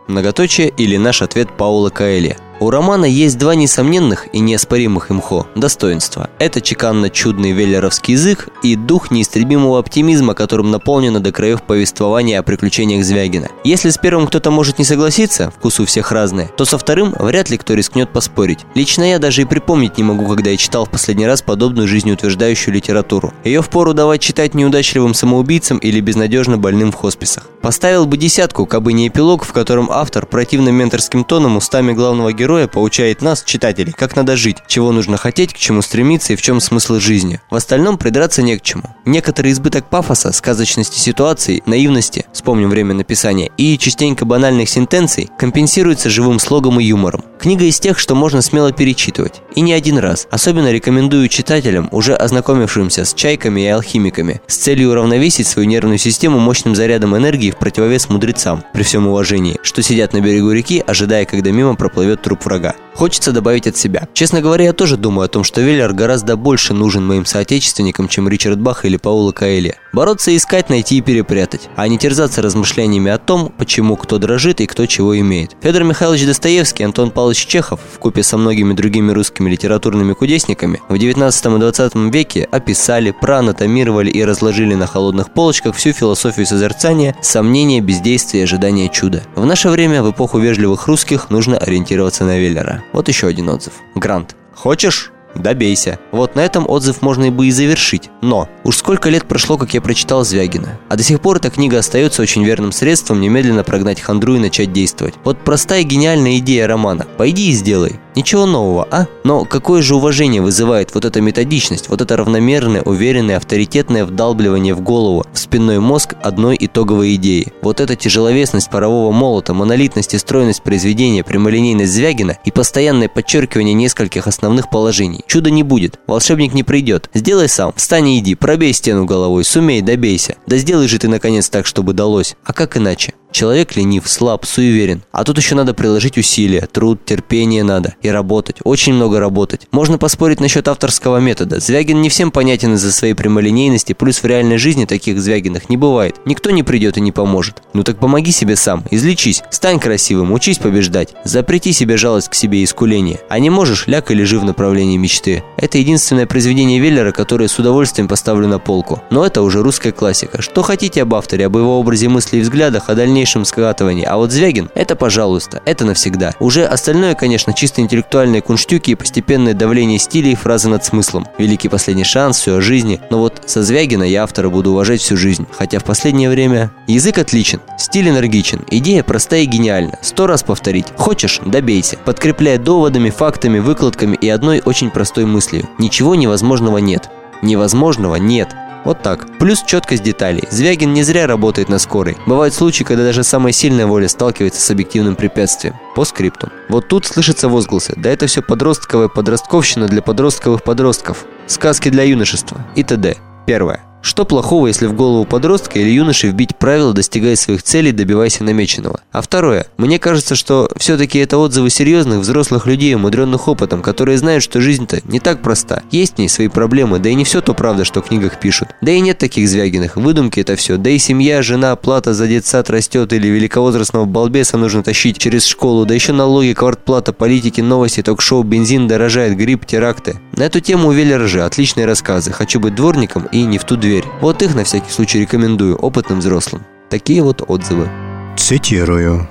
Многоточие 0.07 0.69
или 0.69 0.97
наш 0.97 1.23
ответ 1.23 1.49
Паула 1.57 1.89
Каэли. 1.89 2.37
У 2.59 2.71
романа 2.71 3.05
есть 3.05 3.37
два 3.37 3.53
несомненных 3.53 4.33
и 4.33 4.39
неоспоримых 4.39 5.11
имхо 5.11 5.45
достоинства. 5.53 6.31
Это 6.39 6.59
чеканно-чудный 6.59 7.51
веллеровский 7.51 8.15
язык 8.15 8.49
и 8.63 8.75
дух 8.75 9.11
неистребимого 9.11 9.77
оптимизма, 9.77 10.33
которым 10.33 10.71
наполнено 10.71 11.19
до 11.19 11.31
краев 11.31 11.61
повествование 11.61 12.39
о 12.39 12.43
приключениях 12.43 13.05
Звягина. 13.05 13.49
Если 13.63 13.91
с 13.91 13.99
первым 13.99 14.25
кто-то 14.25 14.49
может 14.49 14.79
не 14.79 14.85
согласиться, 14.85 15.51
вкус 15.51 15.79
у 15.79 15.85
всех 15.85 16.11
разные, 16.11 16.49
то 16.57 16.65
со 16.65 16.79
вторым 16.79 17.13
вряд 17.19 17.51
ли 17.51 17.57
кто 17.59 17.75
рискнет 17.75 18.09
поспорить. 18.09 18.65
Лично 18.73 19.03
я 19.03 19.19
даже 19.19 19.43
и 19.43 19.45
припомнить 19.45 19.99
не 19.99 20.03
могу, 20.03 20.25
когда 20.25 20.49
я 20.49 20.57
читал 20.57 20.85
в 20.85 20.89
последний 20.89 21.27
раз 21.27 21.43
подобную 21.43 21.87
жизнеутверждающую 21.87 22.73
литературу. 22.73 23.33
Ее 23.43 23.61
впору 23.61 23.93
давать 23.93 24.21
читать 24.21 24.55
неудачливым 24.55 25.13
самоубийцам 25.13 25.77
или 25.77 25.99
безнадежно 25.99 26.57
больным 26.57 26.91
в 26.91 26.95
хосписах. 26.95 27.43
Поставил 27.61 28.07
бы 28.07 28.17
десятку, 28.17 28.65
кабы 28.65 28.93
не 28.93 29.09
эпилог, 29.09 29.43
в 29.43 29.53
котором 29.53 29.91
автор 29.91 30.25
противным 30.25 30.73
менторским 30.73 31.23
тоном 31.23 31.57
устами 31.57 31.91
главного 31.91 32.33
героя 32.33 32.46
героя 32.47 32.69
поучает 32.69 33.21
нас, 33.21 33.43
читателей, 33.43 33.91
как 33.91 34.15
надо 34.15 34.37
жить, 34.37 34.59
чего 34.67 34.93
нужно 34.93 35.17
хотеть, 35.17 35.53
к 35.53 35.57
чему 35.57 35.81
стремиться 35.81 36.31
и 36.31 36.37
в 36.37 36.41
чем 36.41 36.61
смысл 36.61 36.97
жизни. 36.97 37.41
В 37.49 37.55
остальном 37.55 37.97
придраться 37.97 38.41
не 38.41 38.57
к 38.57 38.61
чему. 38.61 38.83
Некоторый 39.03 39.51
избыток 39.51 39.89
пафоса, 39.89 40.31
сказочности 40.31 40.97
ситуации, 40.97 41.61
наивности, 41.65 42.25
вспомним 42.31 42.69
время 42.69 42.93
написания, 42.93 43.51
и 43.57 43.77
частенько 43.77 44.23
банальных 44.23 44.69
сентенций 44.69 45.29
компенсируется 45.37 46.09
живым 46.09 46.39
слогом 46.39 46.79
и 46.79 46.85
юмором. 46.85 47.25
Книга 47.37 47.65
из 47.65 47.81
тех, 47.81 47.99
что 47.99 48.15
можно 48.15 48.41
смело 48.41 48.71
перечитывать. 48.71 49.41
И 49.53 49.59
не 49.59 49.73
один 49.73 49.97
раз. 49.97 50.25
Особенно 50.31 50.71
рекомендую 50.71 51.27
читателям, 51.27 51.89
уже 51.91 52.15
ознакомившимся 52.15 53.03
с 53.03 53.13
чайками 53.13 53.59
и 53.59 53.67
алхимиками, 53.67 54.41
с 54.47 54.55
целью 54.55 54.91
уравновесить 54.91 55.47
свою 55.47 55.67
нервную 55.67 55.97
систему 55.97 56.39
мощным 56.39 56.75
зарядом 56.75 57.15
энергии 57.17 57.51
в 57.51 57.57
противовес 57.57 58.07
мудрецам, 58.07 58.63
при 58.73 58.83
всем 58.83 59.05
уважении, 59.07 59.59
что 59.63 59.83
сидят 59.83 60.13
на 60.13 60.21
берегу 60.21 60.51
реки, 60.51 60.81
ожидая, 60.87 61.25
когда 61.25 61.51
мимо 61.51 61.75
проплывет 61.75 62.21
труп 62.21 62.36
врага. 62.45 62.75
Хочется 62.97 63.31
добавить 63.31 63.67
от 63.67 63.77
себя. 63.77 64.07
Честно 64.13 64.41
говоря, 64.41 64.65
я 64.65 64.73
тоже 64.73 64.97
думаю 64.97 65.25
о 65.25 65.27
том, 65.27 65.43
что 65.43 65.61
Веллер 65.61 65.93
гораздо 65.93 66.35
больше 66.35 66.73
нужен 66.73 67.05
моим 67.05 67.27
соотечественникам, 67.27 68.07
чем 68.07 68.27
Ричард 68.27 68.59
Бах 68.59 68.85
или 68.85 68.97
Паула 68.97 69.31
Каэли. 69.31 69.75
Бороться, 69.93 70.35
искать, 70.35 70.71
найти 70.71 70.97
и 70.97 71.01
перепрятать, 71.01 71.69
а 71.75 71.87
не 71.87 71.99
терзаться 71.99 72.41
размышлениями 72.41 73.11
о 73.11 73.19
том, 73.19 73.53
почему 73.55 73.97
кто 73.97 74.17
дрожит 74.17 74.61
и 74.61 74.65
кто 74.65 74.87
чего 74.87 75.17
имеет. 75.19 75.55
Федор 75.61 75.83
Михайлович 75.83 76.25
Достоевский, 76.25 76.85
Антон 76.85 77.11
Павлович 77.11 77.45
Чехов, 77.45 77.79
в 77.93 77.99
купе 77.99 78.23
со 78.23 78.35
многими 78.35 78.73
другими 78.73 79.11
русскими 79.11 79.47
литературными 79.47 80.13
кудесниками, 80.13 80.81
в 80.89 80.97
19 80.97 81.45
и 81.45 81.59
20 81.59 81.95
веке 82.11 82.47
описали, 82.51 83.11
проанатомировали 83.11 84.09
и 84.09 84.23
разложили 84.23 84.73
на 84.73 84.87
холодных 84.87 85.31
полочках 85.33 85.75
всю 85.75 85.93
философию 85.93 86.47
созерцания, 86.47 87.15
сомнения, 87.21 87.79
бездействия 87.79 88.43
ожидания 88.43 88.89
чуда. 88.89 89.21
В 89.35 89.45
наше 89.45 89.69
время, 89.69 90.01
в 90.01 90.09
эпоху 90.09 90.39
вежливых 90.39 90.87
русских, 90.87 91.29
нужно 91.29 91.59
ориентироваться 91.59 92.25
на 92.25 92.39
Веллера. 92.39 92.83
Вот 92.93 93.07
еще 93.07 93.27
один 93.27 93.49
отзыв. 93.49 93.73
Грант. 93.95 94.35
Хочешь? 94.55 95.11
Добейся. 95.37 95.99
Вот 96.11 96.35
на 96.35 96.41
этом 96.41 96.69
отзыв 96.69 97.01
можно 97.01 97.25
и 97.25 97.29
бы 97.29 97.47
и 97.47 97.51
завершить. 97.51 98.09
Но 98.21 98.49
уж 98.63 98.77
сколько 98.77 99.09
лет 99.09 99.25
прошло, 99.25 99.57
как 99.57 99.73
я 99.73 99.81
прочитал 99.81 100.25
Звягина. 100.25 100.79
А 100.89 100.95
до 100.95 101.03
сих 101.03 101.21
пор 101.21 101.37
эта 101.37 101.49
книга 101.49 101.79
остается 101.79 102.21
очень 102.21 102.43
верным 102.43 102.71
средством 102.71 103.21
немедленно 103.21 103.63
прогнать 103.63 104.01
хандру 104.01 104.35
и 104.35 104.39
начать 104.39 104.73
действовать. 104.73 105.15
Вот 105.23 105.37
простая 105.39 105.83
гениальная 105.83 106.37
идея 106.37 106.67
романа. 106.67 107.05
Пойди 107.17 107.49
и 107.49 107.53
сделай. 107.53 107.99
Ничего 108.17 108.47
нового, 108.47 108.87
а? 108.89 109.05
Но 109.23 109.45
какое 109.45 109.83
же 109.83 109.93
уважение 109.93 110.41
вызывает 110.41 110.91
вот 110.95 111.05
эта 111.05 111.21
методичность, 111.21 111.89
вот 111.89 112.01
это 112.01 112.17
равномерное, 112.17 112.81
уверенное, 112.81 113.37
авторитетное 113.37 114.05
вдалбливание 114.05 114.73
в 114.73 114.81
голову, 114.81 115.23
в 115.31 115.37
спинной 115.37 115.77
мозг 115.79 116.15
одной 116.23 116.57
итоговой 116.59 117.13
идеи. 117.13 117.53
Вот 117.61 117.79
эта 117.79 117.95
тяжеловесность 117.95 118.71
парового 118.71 119.11
молота, 119.11 119.53
монолитность 119.53 120.15
и 120.15 120.17
стройность 120.17 120.63
произведения, 120.63 121.23
прямолинейность 121.23 121.93
Звягина 121.93 122.37
и 122.43 122.49
постоянное 122.49 123.07
подчеркивание 123.07 123.75
нескольких 123.75 124.25
основных 124.25 124.71
положений. 124.71 125.23
Чуда 125.27 125.51
не 125.51 125.63
будет, 125.63 125.99
волшебник 126.07 126.53
не 126.53 126.63
придет. 126.63 127.09
Сделай 127.13 127.49
сам, 127.49 127.73
встань 127.75 128.07
и 128.07 128.19
иди, 128.19 128.35
пробей 128.35 128.73
стену 128.73 129.05
головой, 129.05 129.43
сумей, 129.43 129.81
добейся. 129.81 130.37
Да 130.47 130.57
сделай 130.57 130.87
же 130.87 130.99
ты 130.99 131.09
наконец 131.09 131.49
так, 131.49 131.65
чтобы 131.65 131.93
далось. 131.93 132.35
А 132.45 132.53
как 132.53 132.77
иначе? 132.77 133.13
Человек 133.37 133.75
ленив, 133.75 134.09
слаб, 134.09 134.47
суеверен. 134.47 135.03
А 135.11 135.23
тут 135.23 135.37
еще 135.37 135.53
надо 135.53 135.75
приложить 135.75 136.17
усилия, 136.17 136.61
труд, 136.61 137.05
терпение 137.05 137.63
надо. 137.63 137.93
И 138.01 138.09
работать, 138.09 138.55
очень 138.63 138.95
много 138.95 139.19
работать. 139.19 139.67
Можно 139.69 139.99
поспорить 139.99 140.39
насчет 140.39 140.67
авторского 140.67 141.17
метода. 141.17 141.59
Звягин 141.59 142.01
не 142.01 142.09
всем 142.09 142.31
понятен 142.31 142.73
из-за 142.73 142.91
своей 142.91 143.13
прямолинейности, 143.13 143.93
плюс 143.93 144.23
в 144.23 144.25
реальной 144.25 144.57
жизни 144.57 144.85
таких 144.85 145.21
Звягинах 145.21 145.69
не 145.69 145.77
бывает. 145.77 146.15
Никто 146.25 146.49
не 146.49 146.63
придет 146.63 146.97
и 146.97 146.99
не 146.99 147.11
поможет. 147.11 147.61
Ну 147.73 147.83
так 147.83 147.99
помоги 147.99 148.31
себе 148.31 148.55
сам, 148.55 148.83
излечись, 148.89 149.43
стань 149.51 149.79
красивым, 149.79 150.31
учись 150.31 150.57
побеждать. 150.57 151.13
Запрети 151.23 151.73
себе 151.73 151.95
жалость 151.95 152.29
к 152.29 152.33
себе 152.33 152.61
и 152.61 152.63
искуление. 152.63 153.19
А 153.29 153.37
не 153.37 153.51
можешь, 153.51 153.85
ляг 153.85 154.09
и 154.09 154.15
лежи 154.15 154.39
в 154.39 154.45
направлении 154.45 154.97
мечты. 154.97 155.43
Это 155.57 155.77
единственное 155.77 156.25
произведение 156.25 156.79
Веллера, 156.79 157.11
которое 157.11 157.47
с 157.47 157.59
удовольствием 157.59 158.07
поставлю 158.07 158.47
на 158.47 158.57
полку. 158.57 159.03
Но 159.11 159.23
это 159.23 159.43
уже 159.43 159.61
русская 159.61 159.91
классика. 159.91 160.41
Что 160.41 160.63
хотите 160.63 161.03
об 161.03 161.13
авторе, 161.13 161.45
об 161.45 161.55
его 161.55 161.79
образе 161.79 162.09
мысли 162.09 162.37
и 162.37 162.41
взглядах, 162.41 162.89
о 162.89 162.95
дальнейшем 162.95 163.26
дальнейшем 163.27 163.45
скатывании. 163.45 164.05
А 164.05 164.15
вот 164.15 164.31
Звягин– 164.31 164.69
это 164.73 164.95
пожалуйста, 164.95 165.61
это 165.65 165.83
навсегда. 165.85 166.33
Уже 166.39 166.65
остальное, 166.65 167.13
конечно, 167.13 167.53
чисто 167.53 167.81
интеллектуальные 167.81 168.41
кунштюки 168.41 168.91
и 168.91 168.95
постепенное 168.95 169.53
давление 169.53 169.99
стилей 169.99 170.31
и 170.31 170.35
фразы 170.35 170.69
над 170.69 170.85
смыслом. 170.85 171.27
Великий 171.37 171.67
последний 171.67 172.05
шанс, 172.05 172.39
все 172.39 172.55
о 172.55 172.61
жизни. 172.61 173.01
Но 173.09 173.19
вот 173.19 173.41
со 173.45 173.63
Звягина 173.63 174.03
я 174.03 174.23
автора 174.23 174.49
буду 174.49 174.71
уважать 174.71 175.01
всю 175.01 175.17
жизнь. 175.17 175.45
Хотя 175.51 175.79
в 175.79 175.83
последнее 175.83 176.29
время 176.29 176.71
язык 176.87 177.17
отличен, 177.17 177.59
стиль 177.77 178.07
энергичен, 178.07 178.63
идея 178.71 179.03
простая 179.03 179.41
и 179.41 179.45
гениальна. 179.45 179.99
Сто 180.01 180.25
раз 180.25 180.43
повторить. 180.43 180.87
Хочешь– 180.95 181.41
добейся. 181.45 181.97
Подкрепляя 182.05 182.57
доводами, 182.57 183.09
фактами, 183.09 183.59
выкладками 183.59 184.15
и 184.15 184.29
одной 184.29 184.61
очень 184.63 184.89
простой 184.89 185.25
мыслью. 185.25 185.67
Ничего 185.79 186.15
невозможного 186.15 186.77
нет. 186.77 187.09
Невозможного 187.41 188.15
нет. 188.15 188.49
Вот 188.85 189.01
так. 189.01 189.27
Плюс 189.39 189.63
четкость 189.63 190.03
деталей. 190.03 190.47
Звягин 190.49 190.93
не 190.93 191.03
зря 191.03 191.27
работает 191.27 191.69
на 191.69 191.79
скорой. 191.79 192.17
Бывают 192.25 192.53
случаи, 192.53 192.83
когда 192.83 193.03
даже 193.03 193.23
самая 193.23 193.53
сильная 193.53 193.87
воля 193.87 194.07
сталкивается 194.07 194.61
с 194.61 194.69
объективным 194.69 195.15
препятствием. 195.15 195.75
По 195.95 196.05
скрипту. 196.05 196.49
Вот 196.69 196.87
тут 196.87 197.05
слышатся 197.05 197.49
возгласы. 197.49 197.93
Да 197.97 198.09
это 198.09 198.27
все 198.27 198.41
подростковая 198.41 199.07
подростковщина 199.07 199.87
для 199.87 200.01
подростковых 200.01 200.63
подростков. 200.63 201.25
Сказки 201.47 201.89
для 201.89 202.03
юношества. 202.03 202.65
И 202.75 202.83
т.д. 202.83 203.17
Первое. 203.45 203.86
Что 204.01 204.25
плохого, 204.25 204.67
если 204.67 204.85
в 204.85 204.93
голову 204.93 205.25
подростка 205.25 205.79
или 205.79 205.89
юноши 205.89 206.27
вбить 206.27 206.55
правила 206.55 206.93
«достигай 206.93 207.35
своих 207.35 207.63
целей, 207.63 207.91
добивайся 207.91 208.43
намеченного»? 208.43 209.01
А 209.11 209.21
второе. 209.21 209.67
Мне 209.77 209.99
кажется, 209.99 210.35
что 210.35 210.69
все-таки 210.77 211.19
это 211.19 211.37
отзывы 211.37 211.69
серьезных 211.69 212.19
взрослых 212.19 212.67
людей, 212.67 212.95
умудренных 212.95 213.47
опытом, 213.47 213.81
которые 213.81 214.17
знают, 214.17 214.43
что 214.43 214.61
жизнь-то 214.61 215.01
не 215.05 215.19
так 215.19 215.41
проста. 215.41 215.83
Есть 215.91 216.15
в 216.15 216.19
ней 216.19 216.29
свои 216.29 216.47
проблемы, 216.47 216.99
да 216.99 217.09
и 217.09 217.15
не 217.15 217.23
все 217.23 217.41
то 217.41 217.53
правда, 217.53 217.85
что 217.85 218.01
в 218.01 218.07
книгах 218.07 218.39
пишут. 218.39 218.69
Да 218.81 218.91
и 218.91 218.99
нет 218.99 219.17
таких 219.17 219.49
Звягиных, 219.49 219.95
выдумки 219.95 220.39
это 220.39 220.55
все. 220.55 220.77
Да 220.77 220.89
и 220.89 220.97
семья, 220.99 221.41
жена, 221.41 221.75
плата 221.75 222.13
за 222.13 222.27
детсад 222.27 222.69
растет 222.69 223.11
или 223.13 223.27
великовозрастного 223.27 224.05
балбеса 224.05 224.57
нужно 224.57 224.83
тащить 224.83 225.17
через 225.17 225.45
школу, 225.45 225.85
да 225.85 225.93
еще 225.93 226.13
налоги, 226.13 226.53
квартплата, 226.53 227.13
политики, 227.13 227.61
новости, 227.61 228.03
ток-шоу, 228.03 228.43
бензин 228.43 228.87
дорожает, 228.87 229.35
грипп, 229.35 229.65
теракты. 229.65 230.19
На 230.33 230.43
эту 230.43 230.59
тему 230.59 230.89
у 230.89 230.91
Веллера 230.91 231.27
же 231.27 231.43
отличные 231.43 231.85
рассказы. 231.85 232.31
Хочу 232.31 232.59
быть 232.59 232.75
дворником 232.75 233.27
и 233.31 233.43
не 233.43 233.57
в 233.57 233.63
ту 233.63 233.75
дверь. 233.75 233.86
Вот 234.21 234.41
их 234.41 234.55
на 234.55 234.63
всякий 234.63 234.91
случай 234.91 235.19
рекомендую 235.19 235.77
опытным 235.77 236.19
взрослым. 236.19 236.63
Такие 236.89 237.21
вот 237.21 237.43
отзывы. 237.47 237.89
Цитирую. 238.37 239.27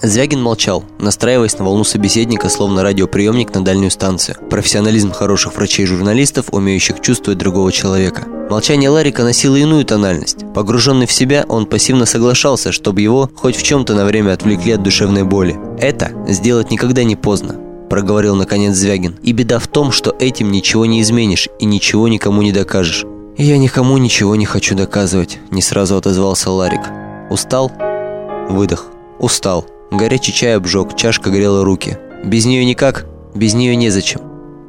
Звягин 0.00 0.40
молчал, 0.40 0.84
настраиваясь 1.00 1.58
на 1.58 1.64
волну 1.64 1.82
собеседника, 1.82 2.48
словно 2.48 2.84
радиоприемник 2.84 3.52
на 3.54 3.64
дальнюю 3.64 3.90
станцию. 3.90 4.36
Профессионализм 4.48 5.10
хороших 5.10 5.56
врачей 5.56 5.84
и 5.84 5.88
журналистов, 5.88 6.46
умеющих 6.52 7.00
чувствовать 7.00 7.38
другого 7.38 7.72
человека. 7.72 8.22
Молчание 8.48 8.90
Ларика 8.90 9.24
носило 9.24 9.56
иную 9.56 9.84
тональность. 9.84 10.44
Погруженный 10.54 11.06
в 11.06 11.12
себя, 11.12 11.44
он 11.48 11.66
пассивно 11.66 12.06
соглашался, 12.06 12.70
чтобы 12.70 13.00
его 13.00 13.28
хоть 13.34 13.56
в 13.56 13.62
чем-то 13.64 13.94
на 13.94 14.04
время 14.04 14.32
отвлекли 14.32 14.72
от 14.72 14.82
душевной 14.82 15.24
боли. 15.24 15.58
Это 15.80 16.12
сделать 16.28 16.70
никогда 16.70 17.02
не 17.04 17.16
поздно 17.16 17.56
проговорил 17.88 18.36
наконец 18.36 18.76
Звягин. 18.76 19.16
И 19.22 19.32
беда 19.32 19.58
в 19.58 19.66
том, 19.66 19.92
что 19.92 20.14
этим 20.20 20.52
ничего 20.52 20.84
не 20.84 21.00
изменишь 21.00 21.48
и 21.58 21.64
ничего 21.64 22.06
никому 22.06 22.42
не 22.42 22.52
докажешь. 22.52 23.04
«Я 23.38 23.56
никому 23.56 23.98
ничего 23.98 24.34
не 24.34 24.46
хочу 24.46 24.74
доказывать»,– 24.74 25.38
не 25.52 25.62
сразу 25.62 25.96
отозвался 25.96 26.50
Ларик. 26.50 26.80
«Устал?» 27.30 27.70
Выдох. 28.48 28.86
«Устал». 29.20 29.64
Горячий 29.92 30.32
чай 30.32 30.56
обжег, 30.56 30.96
чашка 30.96 31.30
грела 31.30 31.64
руки. 31.64 31.98
«Без 32.24 32.46
нее 32.46 32.64
никак, 32.64 33.06
без 33.36 33.54
нее 33.54 33.76
незачем. 33.76 34.22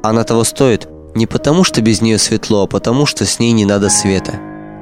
Она 0.04 0.22
того 0.22 0.44
стоит. 0.44 0.88
Не 1.16 1.26
потому, 1.26 1.64
что 1.64 1.82
без 1.82 2.00
нее 2.00 2.16
светло, 2.16 2.62
а 2.62 2.66
потому, 2.68 3.06
что 3.06 3.26
с 3.26 3.40
ней 3.40 3.50
не 3.50 3.64
надо 3.64 3.90
света». 3.90 4.34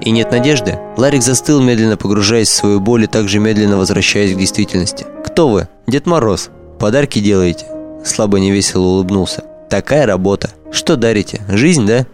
И 0.02 0.10
нет 0.10 0.30
надежды? 0.32 0.78
Ларик 0.98 1.22
застыл, 1.22 1.62
медленно 1.62 1.96
погружаясь 1.96 2.50
в 2.50 2.54
свою 2.54 2.80
боль 2.80 3.04
и 3.04 3.06
также 3.06 3.40
медленно 3.40 3.78
возвращаясь 3.78 4.34
к 4.34 4.38
действительности. 4.38 5.06
«Кто 5.24 5.48
вы? 5.48 5.66
Дед 5.86 6.04
Мороз. 6.04 6.50
Подарки 6.78 7.20
делаете?» 7.20 7.64
Слабо 8.04 8.38
невесело 8.38 8.82
улыбнулся. 8.82 9.44
«Такая 9.70 10.04
работа. 10.04 10.50
Что 10.70 10.96
дарите? 10.96 11.40
Жизнь, 11.48 11.86
да?» 11.86 12.04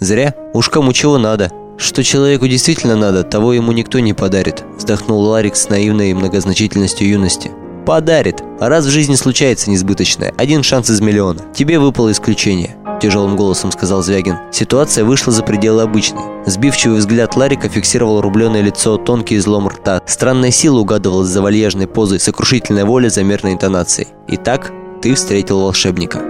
Зря. 0.00 0.34
Уж 0.54 0.68
кому 0.68 0.92
чего 0.92 1.18
надо. 1.18 1.50
Что 1.76 2.02
человеку 2.02 2.46
действительно 2.48 2.96
надо, 2.96 3.22
того 3.22 3.52
ему 3.52 3.72
никто 3.72 4.00
не 4.00 4.12
подарит, 4.12 4.64
вздохнул 4.76 5.22
Ларик 5.22 5.54
с 5.54 5.68
наивной 5.68 6.12
многозначительностью 6.12 7.08
юности. 7.08 7.50
Подарит. 7.86 8.42
А 8.60 8.68
раз 8.68 8.84
в 8.84 8.90
жизни 8.90 9.14
случается 9.14 9.70
несбыточное, 9.70 10.34
один 10.36 10.62
шанс 10.62 10.90
из 10.90 11.00
миллиона. 11.00 11.40
Тебе 11.54 11.78
выпало 11.78 12.10
исключение. 12.12 12.76
Тяжелым 13.00 13.36
голосом 13.36 13.70
сказал 13.70 14.02
Звягин. 14.02 14.38
Ситуация 14.50 15.04
вышла 15.04 15.32
за 15.32 15.44
пределы 15.44 15.82
обычной. 15.82 16.22
Сбивчивый 16.46 16.98
взгляд 16.98 17.36
Ларика 17.36 17.68
фиксировал 17.68 18.20
рубленое 18.20 18.62
лицо, 18.62 18.96
тонкий 18.98 19.36
излом 19.36 19.68
рта. 19.68 20.02
Странная 20.04 20.50
сила 20.50 20.80
угадывалась 20.80 21.28
за 21.28 21.42
вальяжной 21.42 21.86
позой, 21.86 22.18
сокрушительная 22.18 22.84
воля 22.84 23.08
за 23.08 23.22
мерной 23.22 23.52
интонацией. 23.52 24.08
Итак, 24.26 24.72
ты 25.00 25.14
встретил 25.14 25.60
волшебника. 25.60 26.20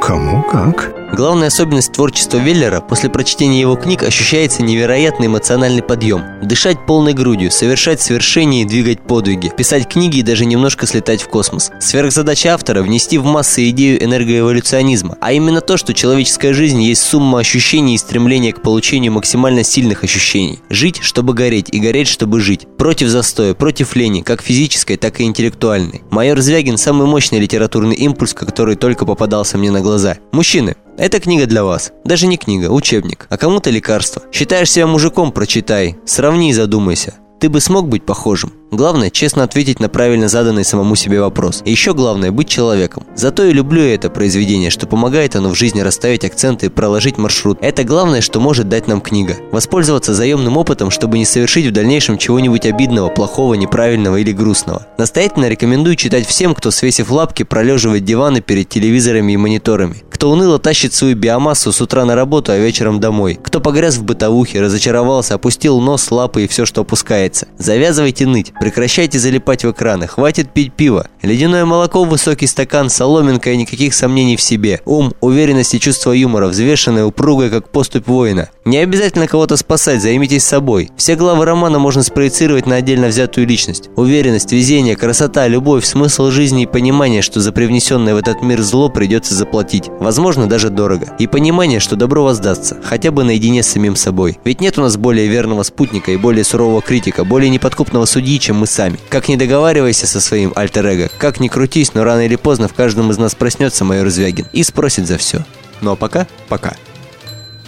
Кому 0.00 0.42
как? 0.42 0.99
Главная 1.12 1.48
особенность 1.48 1.92
творчества 1.92 2.38
Веллера 2.38 2.80
после 2.80 3.10
прочтения 3.10 3.60
его 3.60 3.74
книг 3.74 4.04
ощущается 4.04 4.62
невероятный 4.62 5.26
эмоциональный 5.26 5.82
подъем. 5.82 6.22
Дышать 6.40 6.86
полной 6.86 7.14
грудью, 7.14 7.50
совершать 7.50 8.00
свершения 8.00 8.62
и 8.62 8.64
двигать 8.64 9.00
подвиги, 9.00 9.52
писать 9.56 9.88
книги 9.88 10.18
и 10.18 10.22
даже 10.22 10.44
немножко 10.44 10.86
слетать 10.86 11.20
в 11.20 11.28
космос. 11.28 11.72
Сверхзадача 11.80 12.54
автора– 12.54 12.82
внести 12.84 13.18
в 13.18 13.24
массы 13.24 13.68
идею 13.70 14.02
энергоэволюционизма, 14.02 15.16
а 15.20 15.32
именно 15.32 15.60
то, 15.60 15.76
что 15.76 15.94
человеческая 15.94 16.54
жизнь 16.54 16.80
есть 16.80 17.02
сумма 17.02 17.40
ощущений 17.40 17.96
и 17.96 17.98
стремления 17.98 18.52
к 18.52 18.62
получению 18.62 19.12
максимально 19.12 19.64
сильных 19.64 20.04
ощущений. 20.04 20.60
Жить, 20.70 21.00
чтобы 21.02 21.34
гореть, 21.34 21.70
и 21.70 21.80
гореть, 21.80 22.08
чтобы 22.08 22.40
жить. 22.40 22.68
Против 22.78 23.08
застоя, 23.08 23.54
против 23.54 23.96
лени, 23.96 24.22
как 24.22 24.42
физической, 24.42 24.96
так 24.96 25.20
и 25.20 25.24
интеллектуальной. 25.24 26.02
Майор 26.10 26.40
Звягин– 26.40 26.76
самый 26.78 27.08
мощный 27.08 27.40
литературный 27.40 27.96
импульс, 27.96 28.32
который 28.32 28.76
только 28.76 29.04
попадался 29.04 29.58
мне 29.58 29.72
на 29.72 29.80
глаза. 29.80 30.16
Мужчины, 30.32 30.76
эта 31.00 31.18
книга 31.18 31.46
для 31.46 31.64
вас. 31.64 31.92
Даже 32.04 32.26
не 32.26 32.36
книга, 32.36 32.70
учебник. 32.70 33.26
А 33.30 33.38
кому-то 33.38 33.70
лекарство. 33.70 34.22
Считаешь 34.32 34.70
себя 34.70 34.86
мужиком, 34.86 35.32
прочитай. 35.32 35.96
Сравни 36.04 36.50
и 36.50 36.52
задумайся. 36.52 37.14
Ты 37.40 37.48
бы 37.48 37.60
смог 37.60 37.88
быть 37.88 38.04
похожим? 38.04 38.52
Главное, 38.70 39.10
честно 39.10 39.42
ответить 39.42 39.80
на 39.80 39.88
правильно 39.88 40.28
заданный 40.28 40.64
самому 40.64 40.94
себе 40.94 41.20
вопрос. 41.20 41.62
И 41.64 41.72
еще 41.72 41.92
главное, 41.92 42.30
быть 42.30 42.48
человеком. 42.48 43.04
Зато 43.16 43.44
и 43.44 43.52
люблю 43.52 43.82
это 43.82 44.10
произведение, 44.10 44.70
что 44.70 44.86
помогает 44.86 45.34
оно 45.34 45.48
в 45.48 45.56
жизни 45.56 45.80
расставить 45.80 46.24
акценты 46.24 46.66
и 46.66 46.68
проложить 46.68 47.18
маршрут. 47.18 47.58
Это 47.60 47.82
главное, 47.82 48.20
что 48.20 48.38
может 48.38 48.68
дать 48.68 48.86
нам 48.86 49.00
книга. 49.00 49.36
Воспользоваться 49.50 50.14
заемным 50.14 50.56
опытом, 50.56 50.90
чтобы 50.90 51.18
не 51.18 51.24
совершить 51.24 51.66
в 51.66 51.72
дальнейшем 51.72 52.16
чего-нибудь 52.16 52.64
обидного, 52.64 53.08
плохого, 53.08 53.54
неправильного 53.54 54.18
или 54.18 54.30
грустного. 54.30 54.86
Настоятельно 54.98 55.48
рекомендую 55.48 55.96
читать 55.96 56.24
всем, 56.26 56.54
кто, 56.54 56.70
свесив 56.70 57.10
лапки, 57.10 57.42
пролеживает 57.42 58.04
диваны 58.04 58.40
перед 58.40 58.68
телевизорами 58.68 59.32
и 59.32 59.36
мониторами. 59.36 60.04
Кто 60.10 60.30
уныло 60.30 60.58
тащит 60.58 60.92
свою 60.92 61.16
биомассу 61.16 61.72
с 61.72 61.80
утра 61.80 62.04
на 62.04 62.14
работу, 62.14 62.52
а 62.52 62.56
вечером 62.56 63.00
домой. 63.00 63.38
Кто 63.42 63.58
погряз 63.58 63.96
в 63.96 64.04
бытовухе, 64.04 64.60
разочаровался, 64.60 65.34
опустил 65.34 65.80
нос, 65.80 66.10
лапы 66.10 66.44
и 66.44 66.46
все, 66.46 66.66
что 66.66 66.82
опускается. 66.82 67.48
Завязывайте 67.58 68.26
ныть. 68.26 68.52
Прекращайте 68.60 69.18
залипать 69.18 69.64
в 69.64 69.70
экраны, 69.70 70.06
хватит 70.06 70.52
пить 70.52 70.74
пиво. 70.74 71.06
Ледяное 71.22 71.64
молоко, 71.64 72.04
высокий 72.04 72.46
стакан, 72.46 72.90
соломинка 72.90 73.52
и 73.52 73.56
никаких 73.56 73.94
сомнений 73.94 74.36
в 74.36 74.42
себе. 74.42 74.82
Ум, 74.84 75.14
уверенность 75.22 75.74
и 75.74 75.80
чувство 75.80 76.12
юмора, 76.12 76.46
взвешенное, 76.48 77.06
упругое, 77.06 77.48
как 77.48 77.70
поступь 77.70 78.06
воина. 78.06 78.50
Не 78.66 78.76
обязательно 78.78 79.26
кого-то 79.26 79.56
спасать, 79.56 80.02
займитесь 80.02 80.44
собой. 80.44 80.90
Все 80.96 81.16
главы 81.16 81.46
романа 81.46 81.78
можно 81.78 82.02
спроецировать 82.02 82.66
на 82.66 82.76
отдельно 82.76 83.06
взятую 83.06 83.46
личность. 83.46 83.88
Уверенность, 83.96 84.52
везение, 84.52 84.96
красота, 84.96 85.48
любовь, 85.48 85.86
смысл 85.86 86.30
жизни 86.30 86.64
и 86.64 86.66
понимание, 86.66 87.22
что 87.22 87.40
за 87.40 87.52
привнесенное 87.52 88.14
в 88.14 88.18
этот 88.18 88.42
мир 88.42 88.60
зло 88.60 88.90
придется 88.90 89.34
заплатить. 89.34 89.88
Возможно, 89.98 90.46
даже 90.46 90.68
дорого. 90.68 91.16
И 91.18 91.26
понимание, 91.26 91.80
что 91.80 91.96
добро 91.96 92.22
воздастся, 92.22 92.76
хотя 92.84 93.10
бы 93.10 93.24
наедине 93.24 93.62
с 93.62 93.68
самим 93.68 93.96
собой. 93.96 94.38
Ведь 94.44 94.60
нет 94.60 94.76
у 94.76 94.82
нас 94.82 94.98
более 94.98 95.26
верного 95.26 95.62
спутника 95.62 96.12
и 96.12 96.18
более 96.18 96.44
сурового 96.44 96.82
критика, 96.82 97.24
более 97.24 97.48
неподкупного 97.48 98.04
судьи, 98.04 98.38
чем 98.38 98.56
мы 98.56 98.66
сами. 98.66 98.98
Как 99.08 99.28
не 99.28 99.38
договаривайся 99.38 100.06
со 100.06 100.20
своим 100.20 100.52
альтер-эго, 100.54 101.08
как 101.16 101.40
не 101.40 101.48
крутись, 101.48 101.94
но 101.94 102.04
рано 102.04 102.26
или 102.26 102.36
поздно 102.36 102.68
в 102.68 102.74
каждом 102.74 103.10
из 103.10 103.16
нас 103.16 103.34
проснется 103.34 103.86
майор 103.86 104.10
Звягин 104.10 104.48
и 104.52 104.62
спросит 104.62 105.06
за 105.06 105.16
все. 105.16 105.46
Ну 105.80 105.92
а 105.92 105.96
пока, 105.96 106.26
пока. 106.48 106.74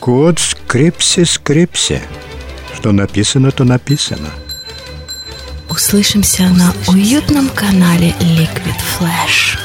Код 0.02 0.40
скрипси-скрипси. 0.40 2.00
Что 2.74 2.90
написано, 2.90 3.52
то 3.52 3.62
написано. 3.62 4.30
Услышимся 5.70 6.42
на 6.48 6.74
уютном 6.88 7.48
канале 7.48 8.12
Liquid 8.18 8.80
Flash. 8.98 9.56